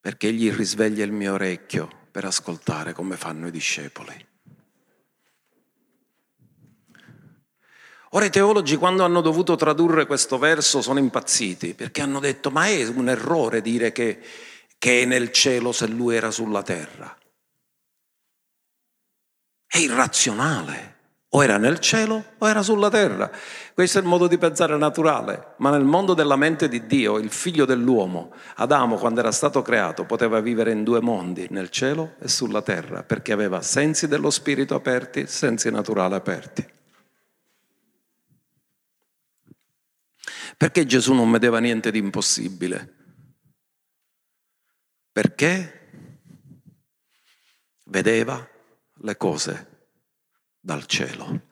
[0.01, 4.36] perché egli risveglia il mio orecchio per ascoltare come fanno i discepoli.
[8.17, 12.67] Ora i teologi quando hanno dovuto tradurre questo verso sono impazziti perché hanno detto ma
[12.67, 14.19] è un errore dire che,
[14.79, 17.15] che è nel cielo se lui era sulla terra.
[19.67, 20.95] È irrazionale.
[21.31, 23.31] O era nel cielo o era sulla terra.
[23.75, 27.31] Questo è il modo di pensare naturale, ma nel mondo della mente di Dio, il
[27.31, 32.29] figlio dell'uomo, Adamo, quando era stato creato, poteva vivere in due mondi, nel cielo e
[32.29, 36.67] sulla terra, perché aveva sensi dello spirito aperti, sensi naturali aperti.
[40.57, 42.95] Perché Gesù non vedeva niente di impossibile?
[45.13, 45.91] Perché
[47.85, 48.49] vedeva
[49.01, 49.91] le cose
[50.59, 51.43] dal cielo.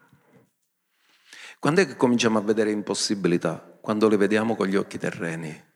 [1.59, 3.59] Quando è che cominciamo a vedere impossibilità?
[3.81, 5.73] Quando le vediamo con gli occhi terreni.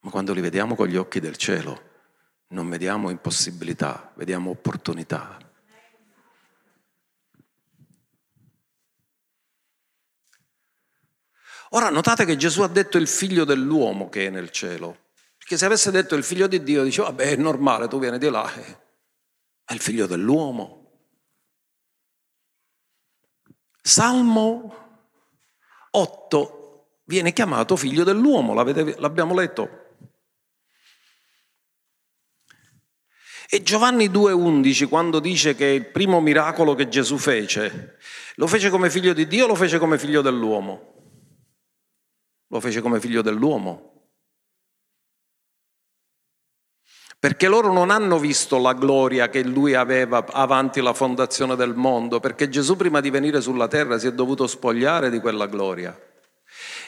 [0.00, 1.90] Ma quando li vediamo con gli occhi del cielo,
[2.48, 5.38] non vediamo impossibilità, vediamo opportunità.
[11.74, 15.10] Ora notate che Gesù ha detto il figlio dell'uomo che è nel cielo.
[15.38, 18.28] Perché se avesse detto il figlio di Dio, diceva, vabbè è normale, tu vieni di
[18.28, 18.78] là, eh.
[19.64, 20.80] è il figlio dell'uomo.
[23.80, 25.00] Salmo
[25.90, 29.80] 8 viene chiamato figlio dell'uomo, l'abbiamo letto.
[33.48, 37.98] E Giovanni 2,11 quando dice che il primo miracolo che Gesù fece,
[38.36, 40.91] lo fece come figlio di Dio o lo fece come figlio dell'uomo?
[42.52, 43.92] Lo fece come figlio dell'uomo.
[47.22, 52.18] perché loro non hanno visto la gloria che lui aveva avanti la fondazione del mondo,
[52.18, 55.96] perché Gesù prima di venire sulla terra si è dovuto spogliare di quella gloria.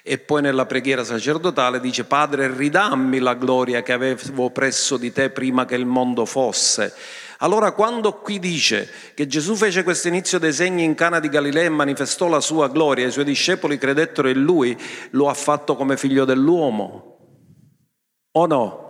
[0.02, 5.30] E poi nella preghiera sacerdotale dice, Padre, ridammi la gloria che avevo presso di te
[5.30, 6.92] prima che il mondo fosse.
[7.38, 11.64] Allora quando qui dice che Gesù fece questo inizio dei segni in Cana di Galilea
[11.64, 14.76] e manifestò la sua gloria, i suoi discepoli credettero in lui,
[15.10, 17.12] lo ha fatto come figlio dell'uomo.
[18.32, 18.84] O no?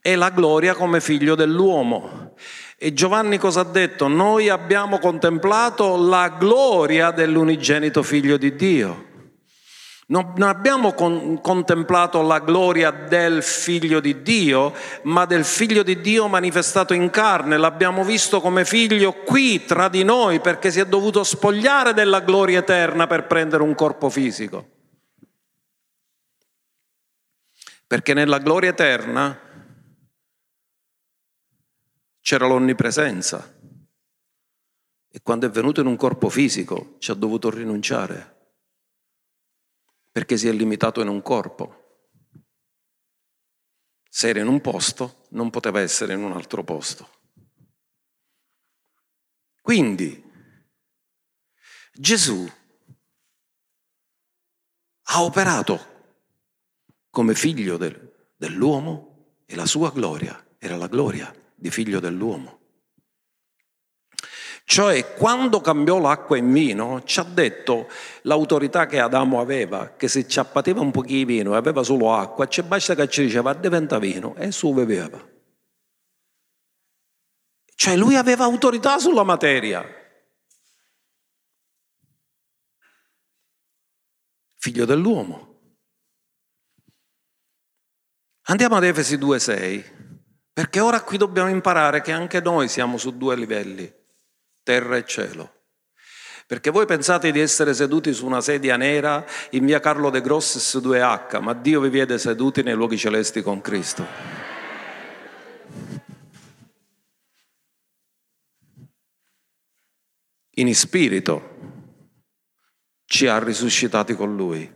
[0.00, 2.32] e la gloria come figlio dell'uomo.
[2.78, 4.08] E Giovanni cosa ha detto?
[4.08, 9.07] Noi abbiamo contemplato la gloria dell'unigenito figlio di Dio.
[10.10, 16.28] Non abbiamo con, contemplato la gloria del figlio di Dio, ma del figlio di Dio
[16.28, 17.58] manifestato in carne.
[17.58, 22.60] L'abbiamo visto come figlio qui tra di noi perché si è dovuto spogliare della gloria
[22.60, 24.68] eterna per prendere un corpo fisico.
[27.86, 29.38] Perché nella gloria eterna
[32.22, 33.56] c'era l'onnipresenza
[35.10, 38.36] e quando è venuto in un corpo fisico ci ha dovuto rinunciare
[40.18, 42.10] perché si è limitato in un corpo.
[44.10, 47.08] Se era in un posto, non poteva essere in un altro posto.
[49.60, 50.20] Quindi
[51.92, 52.50] Gesù
[55.02, 56.24] ha operato
[57.10, 62.57] come figlio del, dell'uomo e la sua gloria era la gloria di figlio dell'uomo.
[64.70, 67.88] Cioè, quando cambiò l'acqua in vino, ci ha detto
[68.24, 72.14] l'autorità che Adamo aveva, che se ci appateva un pochino di vino e aveva solo
[72.14, 75.26] acqua, ci basta che ci diceva diventa vino e su beveva.
[77.74, 79.82] Cioè, lui aveva autorità sulla materia.
[84.58, 85.62] Figlio dell'uomo.
[88.48, 90.18] Andiamo ad Efesi 2,6,
[90.52, 93.97] perché ora qui dobbiamo imparare che anche noi siamo su due livelli
[94.68, 95.62] terra e cielo.
[96.46, 100.76] Perché voi pensate di essere seduti su una sedia nera in via Carlo De Grosses
[100.76, 104.06] 2H, ma Dio vi vede seduti nei luoghi celesti con Cristo.
[110.56, 111.86] In spirito
[113.06, 114.70] ci ha risuscitati con Lui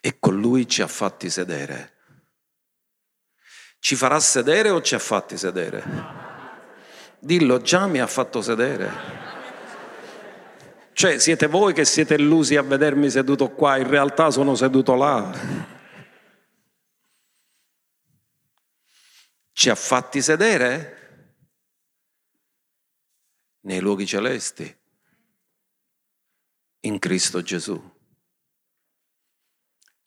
[0.00, 1.92] e con Lui ci ha fatti sedere.
[3.78, 6.31] Ci farà sedere o ci ha fatti sedere?
[7.24, 8.90] Dillo, già mi ha fatto sedere.
[10.92, 15.32] Cioè siete voi che siete illusi a vedermi seduto qua, in realtà sono seduto là.
[19.52, 21.36] Ci ha fatti sedere
[23.60, 24.76] nei luoghi celesti,
[26.80, 27.91] in Cristo Gesù.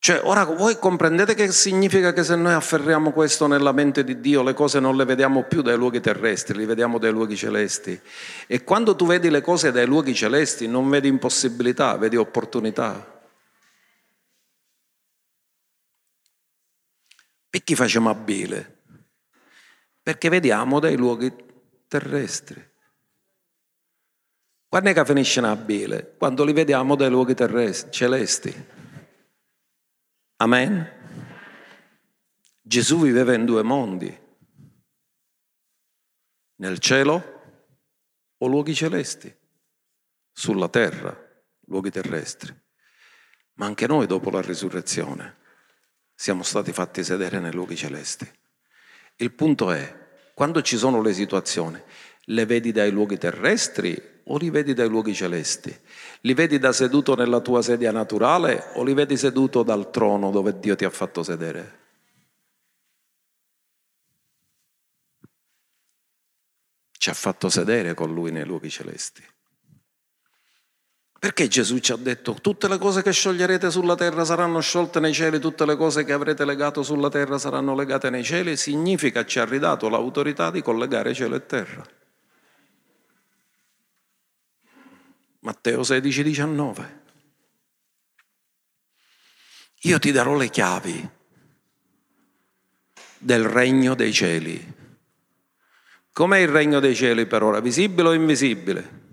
[0.06, 4.44] Cioè, ora voi comprendete che significa che se noi afferriamo questo nella mente di Dio,
[4.44, 8.00] le cose non le vediamo più dai luoghi terrestri, le vediamo dai luoghi celesti.
[8.46, 13.20] E quando tu vedi le cose dai luoghi celesti, non vedi impossibilità, vedi opportunità.
[17.50, 18.82] Perché facciamo abile?
[20.04, 21.34] Perché vediamo dai luoghi
[21.88, 22.64] terrestri.
[24.70, 26.14] Quando è che finisce abile?
[26.16, 28.75] Quando li vediamo dai luoghi terrestri, celesti.
[30.38, 30.92] Amen?
[32.62, 34.24] Gesù viveva in due mondi,
[36.58, 37.34] nel cielo
[38.38, 39.34] o luoghi celesti,
[40.32, 41.18] sulla terra,
[41.68, 42.54] luoghi terrestri.
[43.54, 45.38] Ma anche noi dopo la risurrezione
[46.14, 48.30] siamo stati fatti sedere nei luoghi celesti.
[49.18, 51.82] Il punto è, quando ci sono le situazioni,
[52.20, 55.76] le vedi dai luoghi terrestri o li vedi dai luoghi celesti?
[56.22, 60.60] Li vedi da seduto nella tua sedia naturale o li vedi seduto dal trono dove
[60.60, 61.84] Dio ti ha fatto sedere?
[66.92, 69.24] Ci ha fatto sedere con Lui nei luoghi celesti.
[71.20, 75.14] Perché Gesù ci ha detto tutte le cose che scioglierete sulla terra saranno sciolte nei
[75.14, 78.56] cieli, tutte le cose che avrete legato sulla terra saranno legate nei cieli?
[78.56, 81.84] Significa ci ha ridato l'autorità di collegare cielo e terra.
[85.46, 87.04] Matteo 16, 19.
[89.82, 91.10] Io ti darò le chiavi
[93.20, 94.74] del regno dei cieli.
[96.12, 97.60] Com'è il regno dei cieli per ora?
[97.60, 99.04] Visibile o invisibile?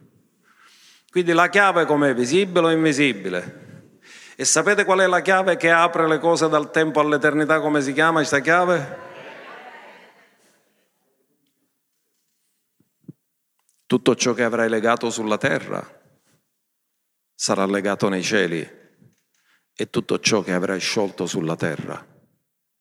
[1.10, 2.14] Quindi la chiave com'è?
[2.14, 3.90] Visibile o invisibile?
[4.34, 7.60] E sapete qual è la chiave che apre le cose dal tempo all'eternità?
[7.60, 8.98] Come si chiama questa chiave?
[13.84, 16.00] Tutto ciò che avrai legato sulla terra
[17.42, 18.64] sarà legato nei cieli
[19.74, 22.10] e tutto ciò che avrai sciolto sulla terra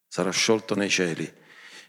[0.07, 1.27] sarà sciolto nei cieli.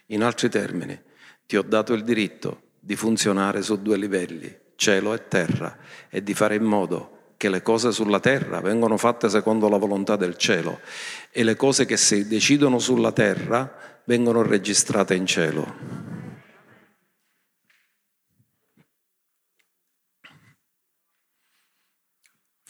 [0.07, 0.99] In altri termini,
[1.45, 5.77] ti ho dato il diritto di funzionare su due livelli, cielo e terra,
[6.09, 10.17] e di fare in modo che le cose sulla terra vengano fatte secondo la volontà
[10.17, 10.81] del cielo
[11.31, 16.12] e le cose che si decidono sulla terra vengono registrate in cielo.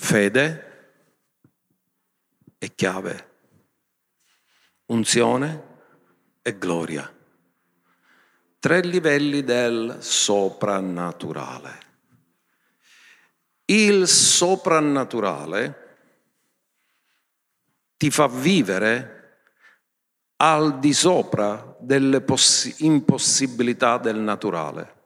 [0.03, 0.71] Fede
[2.59, 3.31] e chiave,
[4.87, 5.63] unzione
[6.43, 7.11] e gloria.
[8.59, 11.81] Tre livelli del soprannaturale.
[13.67, 15.97] Il soprannaturale
[17.97, 19.21] ti fa vivere
[20.37, 25.02] al di sopra delle poss- impossibilità del naturale.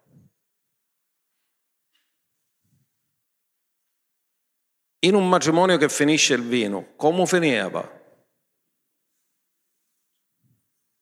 [5.01, 7.95] In un matrimonio che finisce il vino, come finiva?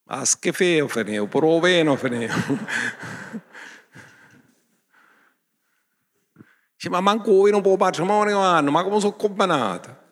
[0.07, 2.35] A schifeo finiva, pure il finiva.
[6.85, 10.03] Dice, ma manco vino per il matrimonio hanno, ma come sono combinate?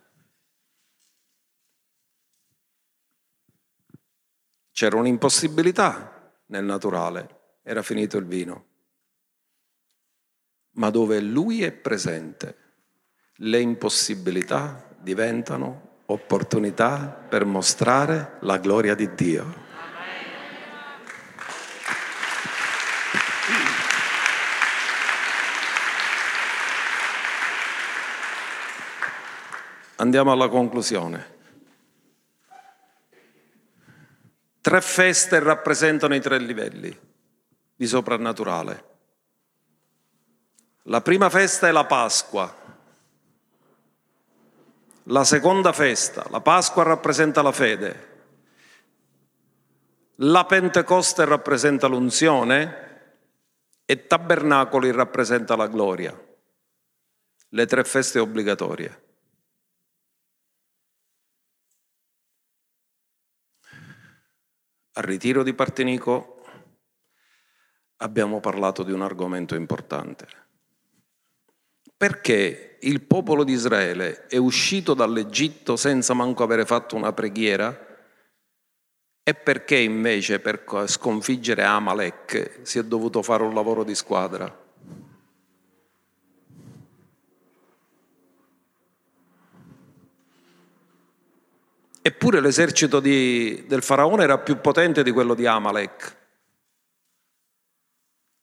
[4.70, 8.66] C'era un'impossibilità nel naturale, era finito il vino.
[10.76, 12.61] Ma dove lui è presente,
[13.44, 19.60] le impossibilità diventano opportunità per mostrare la gloria di Dio.
[29.96, 31.30] Andiamo alla conclusione.
[34.60, 36.96] Tre feste rappresentano i tre livelli
[37.74, 38.90] di soprannaturale.
[40.84, 42.61] La prima festa è la Pasqua
[45.06, 48.10] la seconda festa, la Pasqua rappresenta la fede.
[50.16, 52.90] La Pentecoste rappresenta l'unzione
[53.84, 56.16] e Tabernacoli rappresenta la gloria.
[57.48, 59.02] Le tre feste obbligatorie.
[64.92, 66.44] Al ritiro di Partenico
[67.96, 70.41] abbiamo parlato di un argomento importante.
[72.02, 77.86] Perché il popolo di Israele è uscito dall'Egitto senza manco avere fatto una preghiera?
[79.22, 84.52] E perché invece per sconfiggere Amalek si è dovuto fare un lavoro di squadra?
[92.02, 96.16] Eppure l'esercito di, del faraone era più potente di quello di Amalek.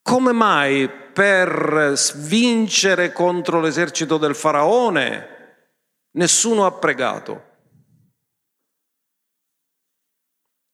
[0.02, 0.90] Come mai
[1.20, 5.74] per vincere contro l'esercito del faraone
[6.12, 7.48] nessuno ha pregato?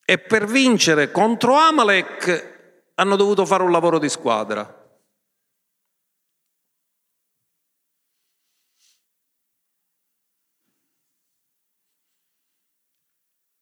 [0.06, 4.84] E per vincere contro Amalek hanno dovuto fare un lavoro di squadra.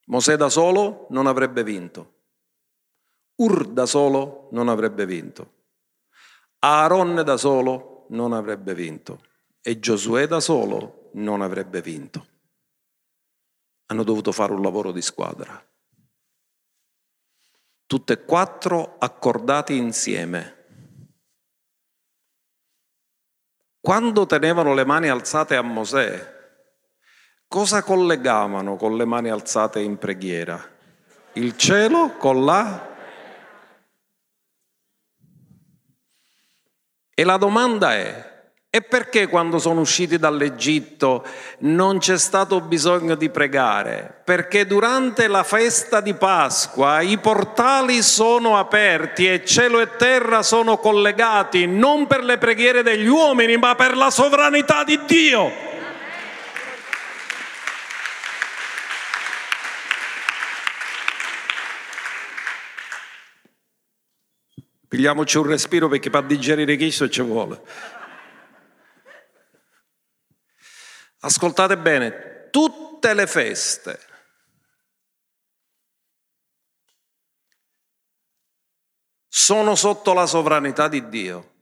[0.08, 2.24] Mosè da solo non avrebbe vinto.
[3.36, 5.63] Ur da solo non avrebbe vinto.
[6.66, 9.22] Aaron da solo non avrebbe vinto.
[9.62, 12.28] E Giosuè da solo non avrebbe vinto.
[13.88, 15.62] Hanno dovuto fare un lavoro di squadra.
[17.86, 20.62] Tutte e quattro accordati insieme.
[23.82, 26.32] Quando tenevano le mani alzate a Mosè,
[27.46, 30.66] cosa collegavano con le mani alzate in preghiera?
[31.34, 32.93] Il cielo con la...
[37.16, 38.34] E la domanda è,
[38.76, 41.24] e perché quando sono usciti dall'Egitto
[41.60, 44.22] non c'è stato bisogno di pregare?
[44.24, 50.78] Perché durante la festa di Pasqua i portali sono aperti e cielo e terra sono
[50.78, 55.73] collegati non per le preghiere degli uomini ma per la sovranità di Dio.
[64.94, 67.60] Pigliamoci un respiro perché per digerire questo ci vuole.
[71.22, 74.00] Ascoltate bene, tutte le feste
[79.28, 81.54] sono sotto la sovranità di Dio.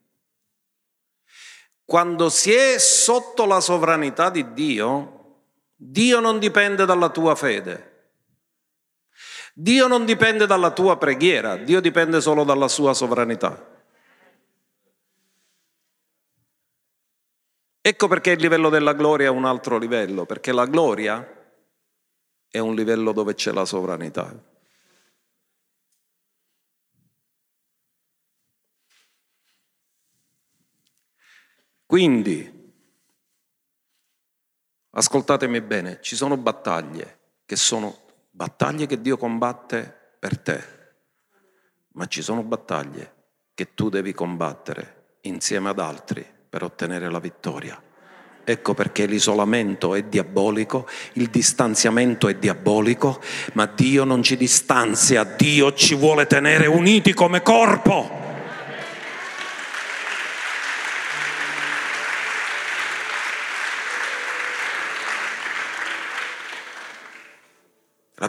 [1.86, 7.91] Quando si è sotto la sovranità di Dio, Dio non dipende dalla tua fede.
[9.54, 13.70] Dio non dipende dalla tua preghiera, Dio dipende solo dalla sua sovranità.
[17.84, 21.40] Ecco perché il livello della gloria è un altro livello, perché la gloria
[22.48, 24.50] è un livello dove c'è la sovranità.
[31.86, 32.74] Quindi,
[34.92, 38.01] ascoltatemi bene, ci sono battaglie che sono
[38.32, 40.64] battaglie che Dio combatte per te,
[41.94, 43.14] ma ci sono battaglie
[43.54, 47.80] che tu devi combattere insieme ad altri per ottenere la vittoria.
[48.44, 53.22] Ecco perché l'isolamento è diabolico, il distanziamento è diabolico,
[53.54, 58.21] ma Dio non ci distanzia, Dio ci vuole tenere uniti come corpo.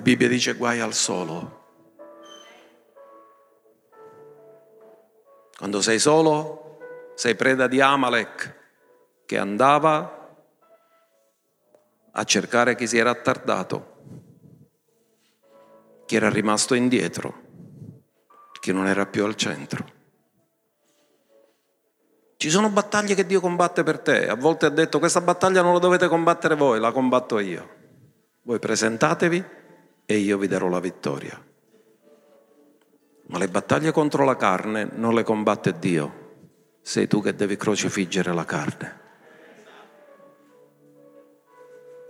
[0.02, 1.60] Bibbia dice guai al solo.
[5.56, 8.60] Quando sei solo, sei preda di Amalek
[9.24, 10.34] che andava
[12.10, 13.96] a cercare chi si era attardato,
[16.04, 17.42] chi era rimasto indietro,
[18.58, 19.84] chi non era più al centro.
[22.36, 24.26] Ci sono battaglie che Dio combatte per te.
[24.26, 27.80] A volte ha detto questa battaglia non la dovete combattere voi, la combatto io.
[28.42, 29.60] Voi presentatevi
[30.12, 31.42] e io vi darò la vittoria.
[33.28, 38.34] Ma le battaglie contro la carne non le combatte Dio, sei tu che devi crocifiggere
[38.34, 39.00] la carne.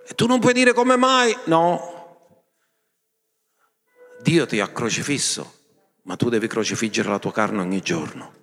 [0.05, 1.37] E tu non puoi dire come mai?
[1.45, 1.91] No.
[4.21, 5.61] Dio ti ha crocifisso,
[6.03, 8.41] ma tu devi crocifiggere la tua carne ogni giorno.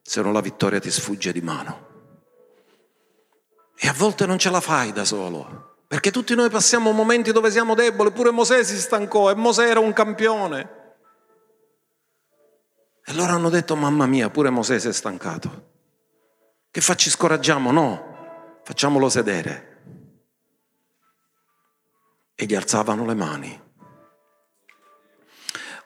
[0.00, 1.84] Se no la vittoria ti sfugge di mano.
[3.76, 7.50] E a volte non ce la fai da solo, perché tutti noi passiamo momenti dove
[7.50, 10.74] siamo deboli, pure Mosè si stancò e Mosè era un campione.
[13.04, 15.74] E loro hanno detto, mamma mia, pure Mosè si è stancato.
[16.70, 17.70] Che facci scoraggiamo?
[17.70, 19.74] No, facciamolo sedere.
[22.34, 23.65] E gli alzavano le mani.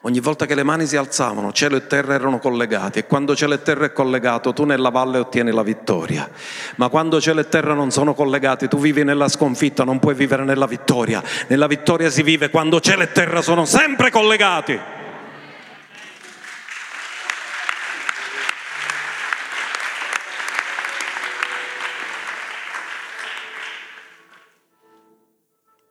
[0.03, 3.53] Ogni volta che le mani si alzavano, cielo e terra erano collegati e quando cielo
[3.53, 6.27] e terra è collegato, tu nella valle ottieni la vittoria.
[6.77, 10.43] Ma quando cielo e terra non sono collegati, tu vivi nella sconfitta, non puoi vivere
[10.43, 11.21] nella vittoria.
[11.49, 14.79] Nella vittoria si vive quando cielo e terra sono sempre collegati.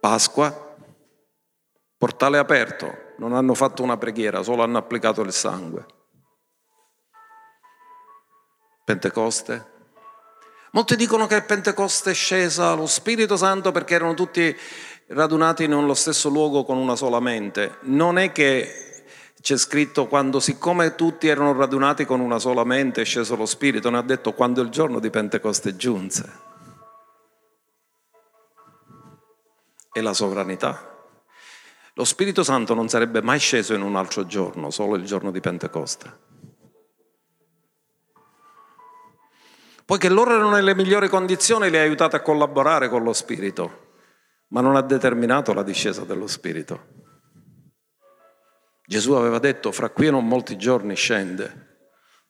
[0.01, 0.75] Pasqua,
[1.97, 5.85] portale aperto, non hanno fatto una preghiera, solo hanno applicato il sangue.
[8.83, 9.68] Pentecoste.
[10.73, 14.57] Molti dicono che Pentecoste è scesa lo Spirito Santo perché erano tutti
[15.09, 17.77] radunati nello stesso luogo con una sola mente.
[17.83, 19.05] Non è che
[19.39, 23.91] c'è scritto quando, siccome tutti erano radunati con una sola mente, è sceso lo Spirito,
[23.91, 26.49] ne ha detto quando il giorno di Pentecoste giunse.
[29.93, 30.89] E la sovranità.
[31.95, 35.41] Lo Spirito Santo non sarebbe mai sceso in un altro giorno, solo il giorno di
[35.41, 36.28] Pentecoste.
[39.84, 43.95] Poiché loro erano nelle migliori condizioni, li ha aiutati a collaborare con lo Spirito,
[44.51, 46.99] ma non ha determinato la discesa dello Spirito.
[48.86, 51.68] Gesù aveva detto, fra qui e non molti giorni scende.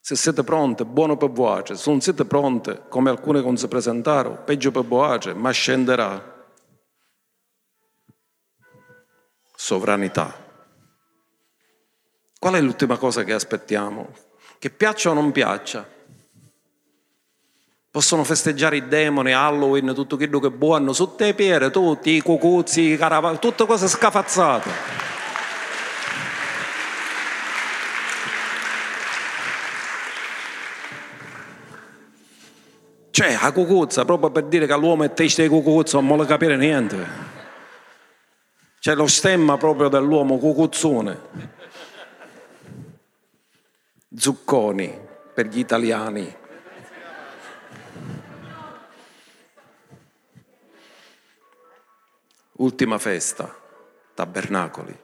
[0.00, 4.42] Se siete pronte, buono per voi, se non siete pronte, come alcune non si presentarono,
[4.42, 6.39] peggio per voi, ma scenderà.
[9.61, 10.34] Sovranità.
[12.38, 14.08] Qual è l'ultima cosa che aspettiamo?
[14.58, 15.86] Che piaccia o non piaccia?
[17.90, 22.92] Possono festeggiare i demoni, Halloween, tutto quello che buono, sotto le piere, tutti, i cucuzzi,
[22.92, 24.70] i caravani, tutte cose scafazzate.
[33.11, 36.56] Cioè, la cucuzza, proprio per dire che l'uomo è testa di cucuzza, non vuole capire
[36.56, 37.39] niente.
[38.81, 41.20] C'è lo stemma proprio dell'uomo cucuzzone.
[44.16, 44.99] Zucconi
[45.35, 46.35] per gli italiani.
[52.53, 53.55] Ultima festa,
[54.14, 54.99] tabernacoli.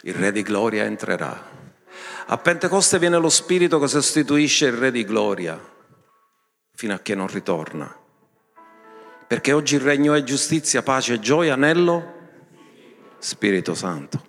[0.00, 1.50] Il Re di Gloria entrerà.
[2.26, 5.56] A Pentecoste viene lo Spirito che sostituisce il Re di Gloria
[6.74, 8.01] fino a che non ritorna
[9.32, 12.16] perché oggi il regno è giustizia, pace gioia nello
[13.16, 14.22] Spirito Santo.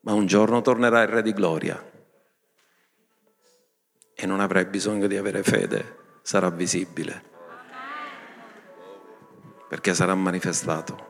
[0.00, 1.80] Ma un giorno tornerà il Re di Gloria
[4.12, 7.22] e non avrai bisogno di avere fede, sarà visibile,
[9.68, 11.06] perché sarà manifestato.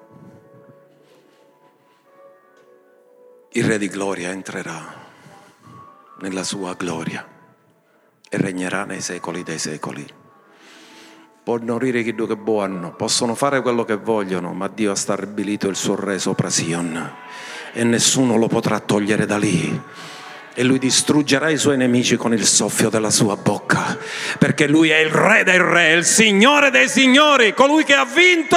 [3.52, 4.84] Il Re di Gloria entrerà
[6.18, 7.26] nella sua gloria
[8.28, 10.20] e regnerà nei secoli dei secoli
[11.44, 15.74] può morire chi che buono, possono fare quello che vogliono, ma Dio ha stabilito il
[15.74, 17.14] suo re sopra Sion.
[17.72, 19.80] E nessuno lo potrà togliere da lì.
[20.54, 23.98] E lui distruggerà i suoi nemici con il soffio della sua bocca,
[24.38, 28.56] perché lui è il re dei re, il signore dei signori, colui che ha vinto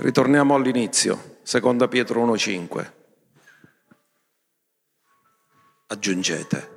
[0.00, 2.92] Ritorniamo all'inizio, seconda Pietro 1,5.
[5.88, 6.76] Aggiungete.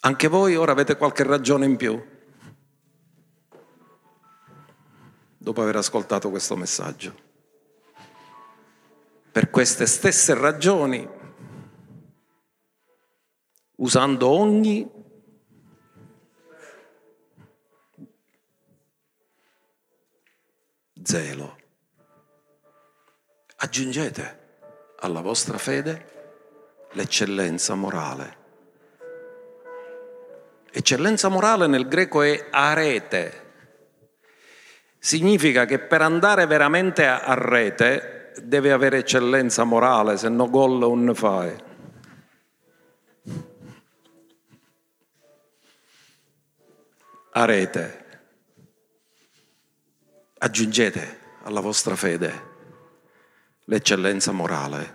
[0.00, 2.06] Anche voi ora avete qualche ragione in più
[5.38, 7.14] dopo aver ascoltato questo messaggio.
[9.32, 11.08] Per queste stesse ragioni,
[13.76, 14.97] usando ogni
[21.08, 21.56] zelo.
[23.56, 24.38] Aggiungete
[24.98, 26.06] alla vostra fede
[26.92, 28.36] l'eccellenza morale.
[30.70, 33.46] Eccellenza morale nel greco è arete.
[34.98, 41.14] Significa che per andare veramente a rete deve avere eccellenza morale, se no gol non
[41.14, 41.56] fai.
[47.30, 48.07] Arete
[50.38, 52.46] aggiungete alla vostra fede
[53.64, 54.94] l'eccellenza morale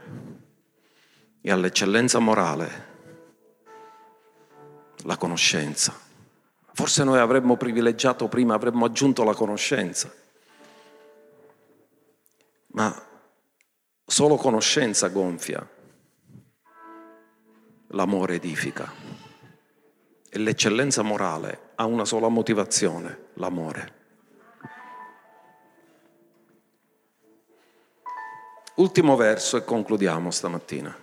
[1.42, 2.92] e all'eccellenza morale
[5.04, 6.04] la conoscenza,
[6.76, 10.12] Forse noi avremmo privilegiato prima, avremmo aggiunto la conoscenza.
[12.68, 13.08] Ma
[14.04, 15.68] solo conoscenza gonfia,
[17.90, 18.92] l'amore edifica.
[20.30, 24.02] E l'eccellenza morale ha una sola motivazione, l'amore.
[28.76, 30.98] Ultimo verso e concludiamo stamattina.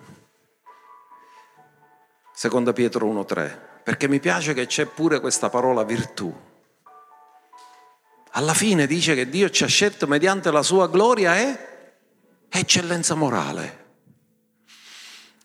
[2.34, 6.34] Seconda Pietro 1.3, perché mi piace che c'è pure questa parola virtù.
[8.32, 11.58] Alla fine dice che Dio ci ha scelto mediante la sua gloria e
[12.48, 13.78] eccellenza morale.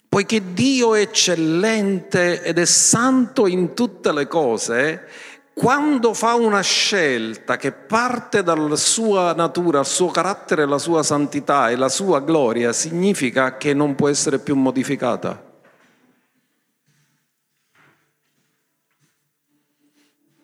[0.09, 5.07] Poiché Dio è eccellente ed è santo in tutte le cose,
[5.56, 11.70] quando fa una scelta che parte dalla sua natura, il suo carattere, la sua santità
[11.70, 15.41] e la sua gloria, significa che non può essere più modificata.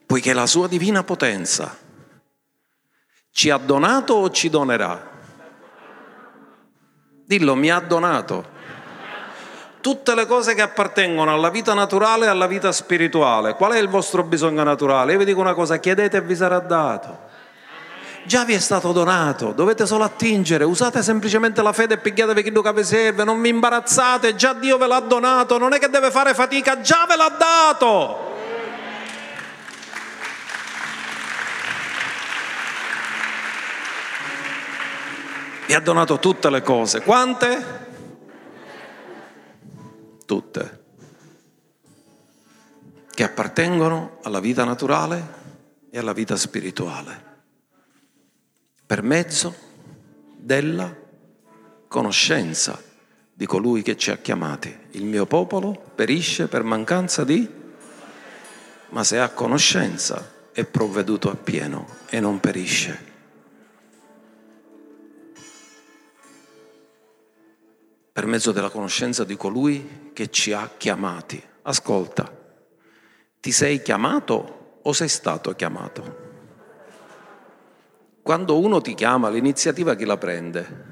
[0.06, 1.78] Poiché la sua divina potenza
[3.32, 5.10] ci ha donato o ci donerà?
[7.26, 8.51] Dillo, mi ha donato
[9.82, 13.56] tutte le cose che appartengono alla vita naturale e alla vita spirituale.
[13.56, 15.14] Qual è il vostro bisogno naturale?
[15.14, 17.30] Io vi dico una cosa, chiedete e vi sarà dato.
[18.24, 22.62] Già vi è stato donato, dovete solo attingere, usate semplicemente la fede e pigliatevi quello
[22.62, 26.12] che vi serve, non vi imbarazzate, già Dio ve l'ha donato, non è che deve
[26.12, 28.30] fare fatica, già ve l'ha dato.
[35.66, 37.81] Vi ha donato tutte le cose, quante?
[40.32, 40.84] Tutte,
[43.14, 45.40] che appartengono alla vita naturale
[45.90, 47.24] e alla vita spirituale,
[48.86, 49.54] per mezzo
[50.38, 50.96] della
[51.90, 52.82] conoscenza
[53.34, 54.74] di colui che ci ha chiamati.
[54.92, 57.46] Il mio popolo perisce per mancanza di,
[58.92, 63.10] ma se ha conoscenza è provveduto appieno e non perisce.
[68.12, 71.42] per mezzo della conoscenza di colui che ci ha chiamati.
[71.64, 72.40] Ascolta,
[73.40, 76.30] ti sei chiamato o sei stato chiamato?
[78.22, 80.90] Quando uno ti chiama, l'iniziativa chi la prende?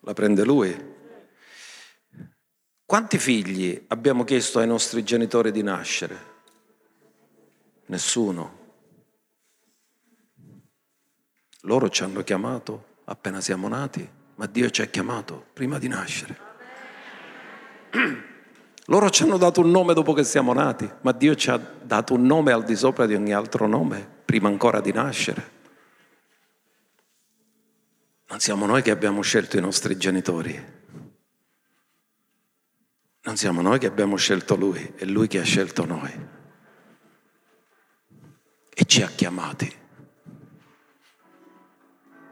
[0.00, 0.96] La prende lui.
[2.84, 6.36] Quanti figli abbiamo chiesto ai nostri genitori di nascere?
[7.86, 8.56] Nessuno.
[11.62, 16.38] Loro ci hanno chiamato appena siamo nati ma Dio ci ha chiamato prima di nascere.
[18.86, 22.14] Loro ci hanno dato un nome dopo che siamo nati, ma Dio ci ha dato
[22.14, 25.56] un nome al di sopra di ogni altro nome, prima ancora di nascere.
[28.28, 30.76] Non siamo noi che abbiamo scelto i nostri genitori,
[33.22, 36.26] non siamo noi che abbiamo scelto Lui, è Lui che ha scelto noi
[38.72, 39.76] e ci ha chiamati.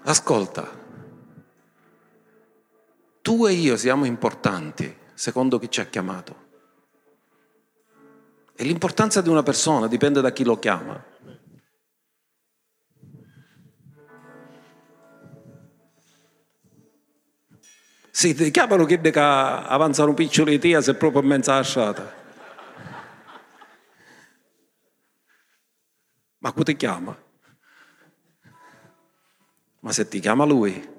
[0.05, 0.85] Ascolta,
[3.27, 6.45] tu e io siamo importanti secondo chi ci ha chiamato.
[8.55, 11.05] E l'importanza di una persona dipende da chi lo chiama.
[18.13, 22.15] Sì, ti chiamano che avanzano piccoli tia se proprio in mezzo alla strada.
[26.39, 27.19] Ma chi ti chiama?
[29.81, 30.95] Ma se ti chiama lui,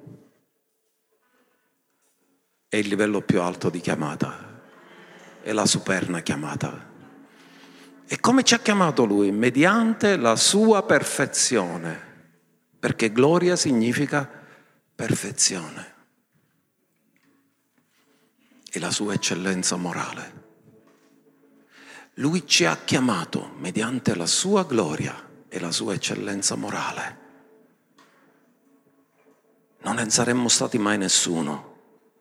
[2.70, 4.62] è il livello più alto di chiamata,
[5.42, 6.86] è la superna chiamata.
[8.06, 9.32] E come ci ha chiamato lui?
[9.32, 12.00] Mediante la sua perfezione,
[12.78, 14.30] perché gloria significa
[14.96, 15.96] perfezione
[18.70, 20.46] e la sua eccellenza morale.
[22.16, 25.16] Lui ci ha chiamato mediante la sua gloria
[25.48, 27.26] e la sua eccellenza morale.
[29.84, 31.67] Non ne saremmo stati mai nessuno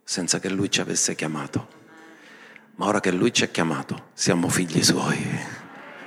[0.08, 1.66] senza che Lui ci avesse chiamato.
[2.76, 5.18] Ma ora che Lui ci ha chiamato, siamo figli Suoi.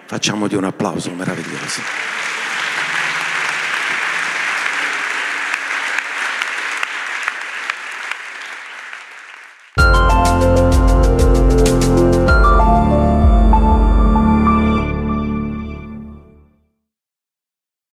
[0.05, 1.81] Facciamogli un applauso meraviglioso.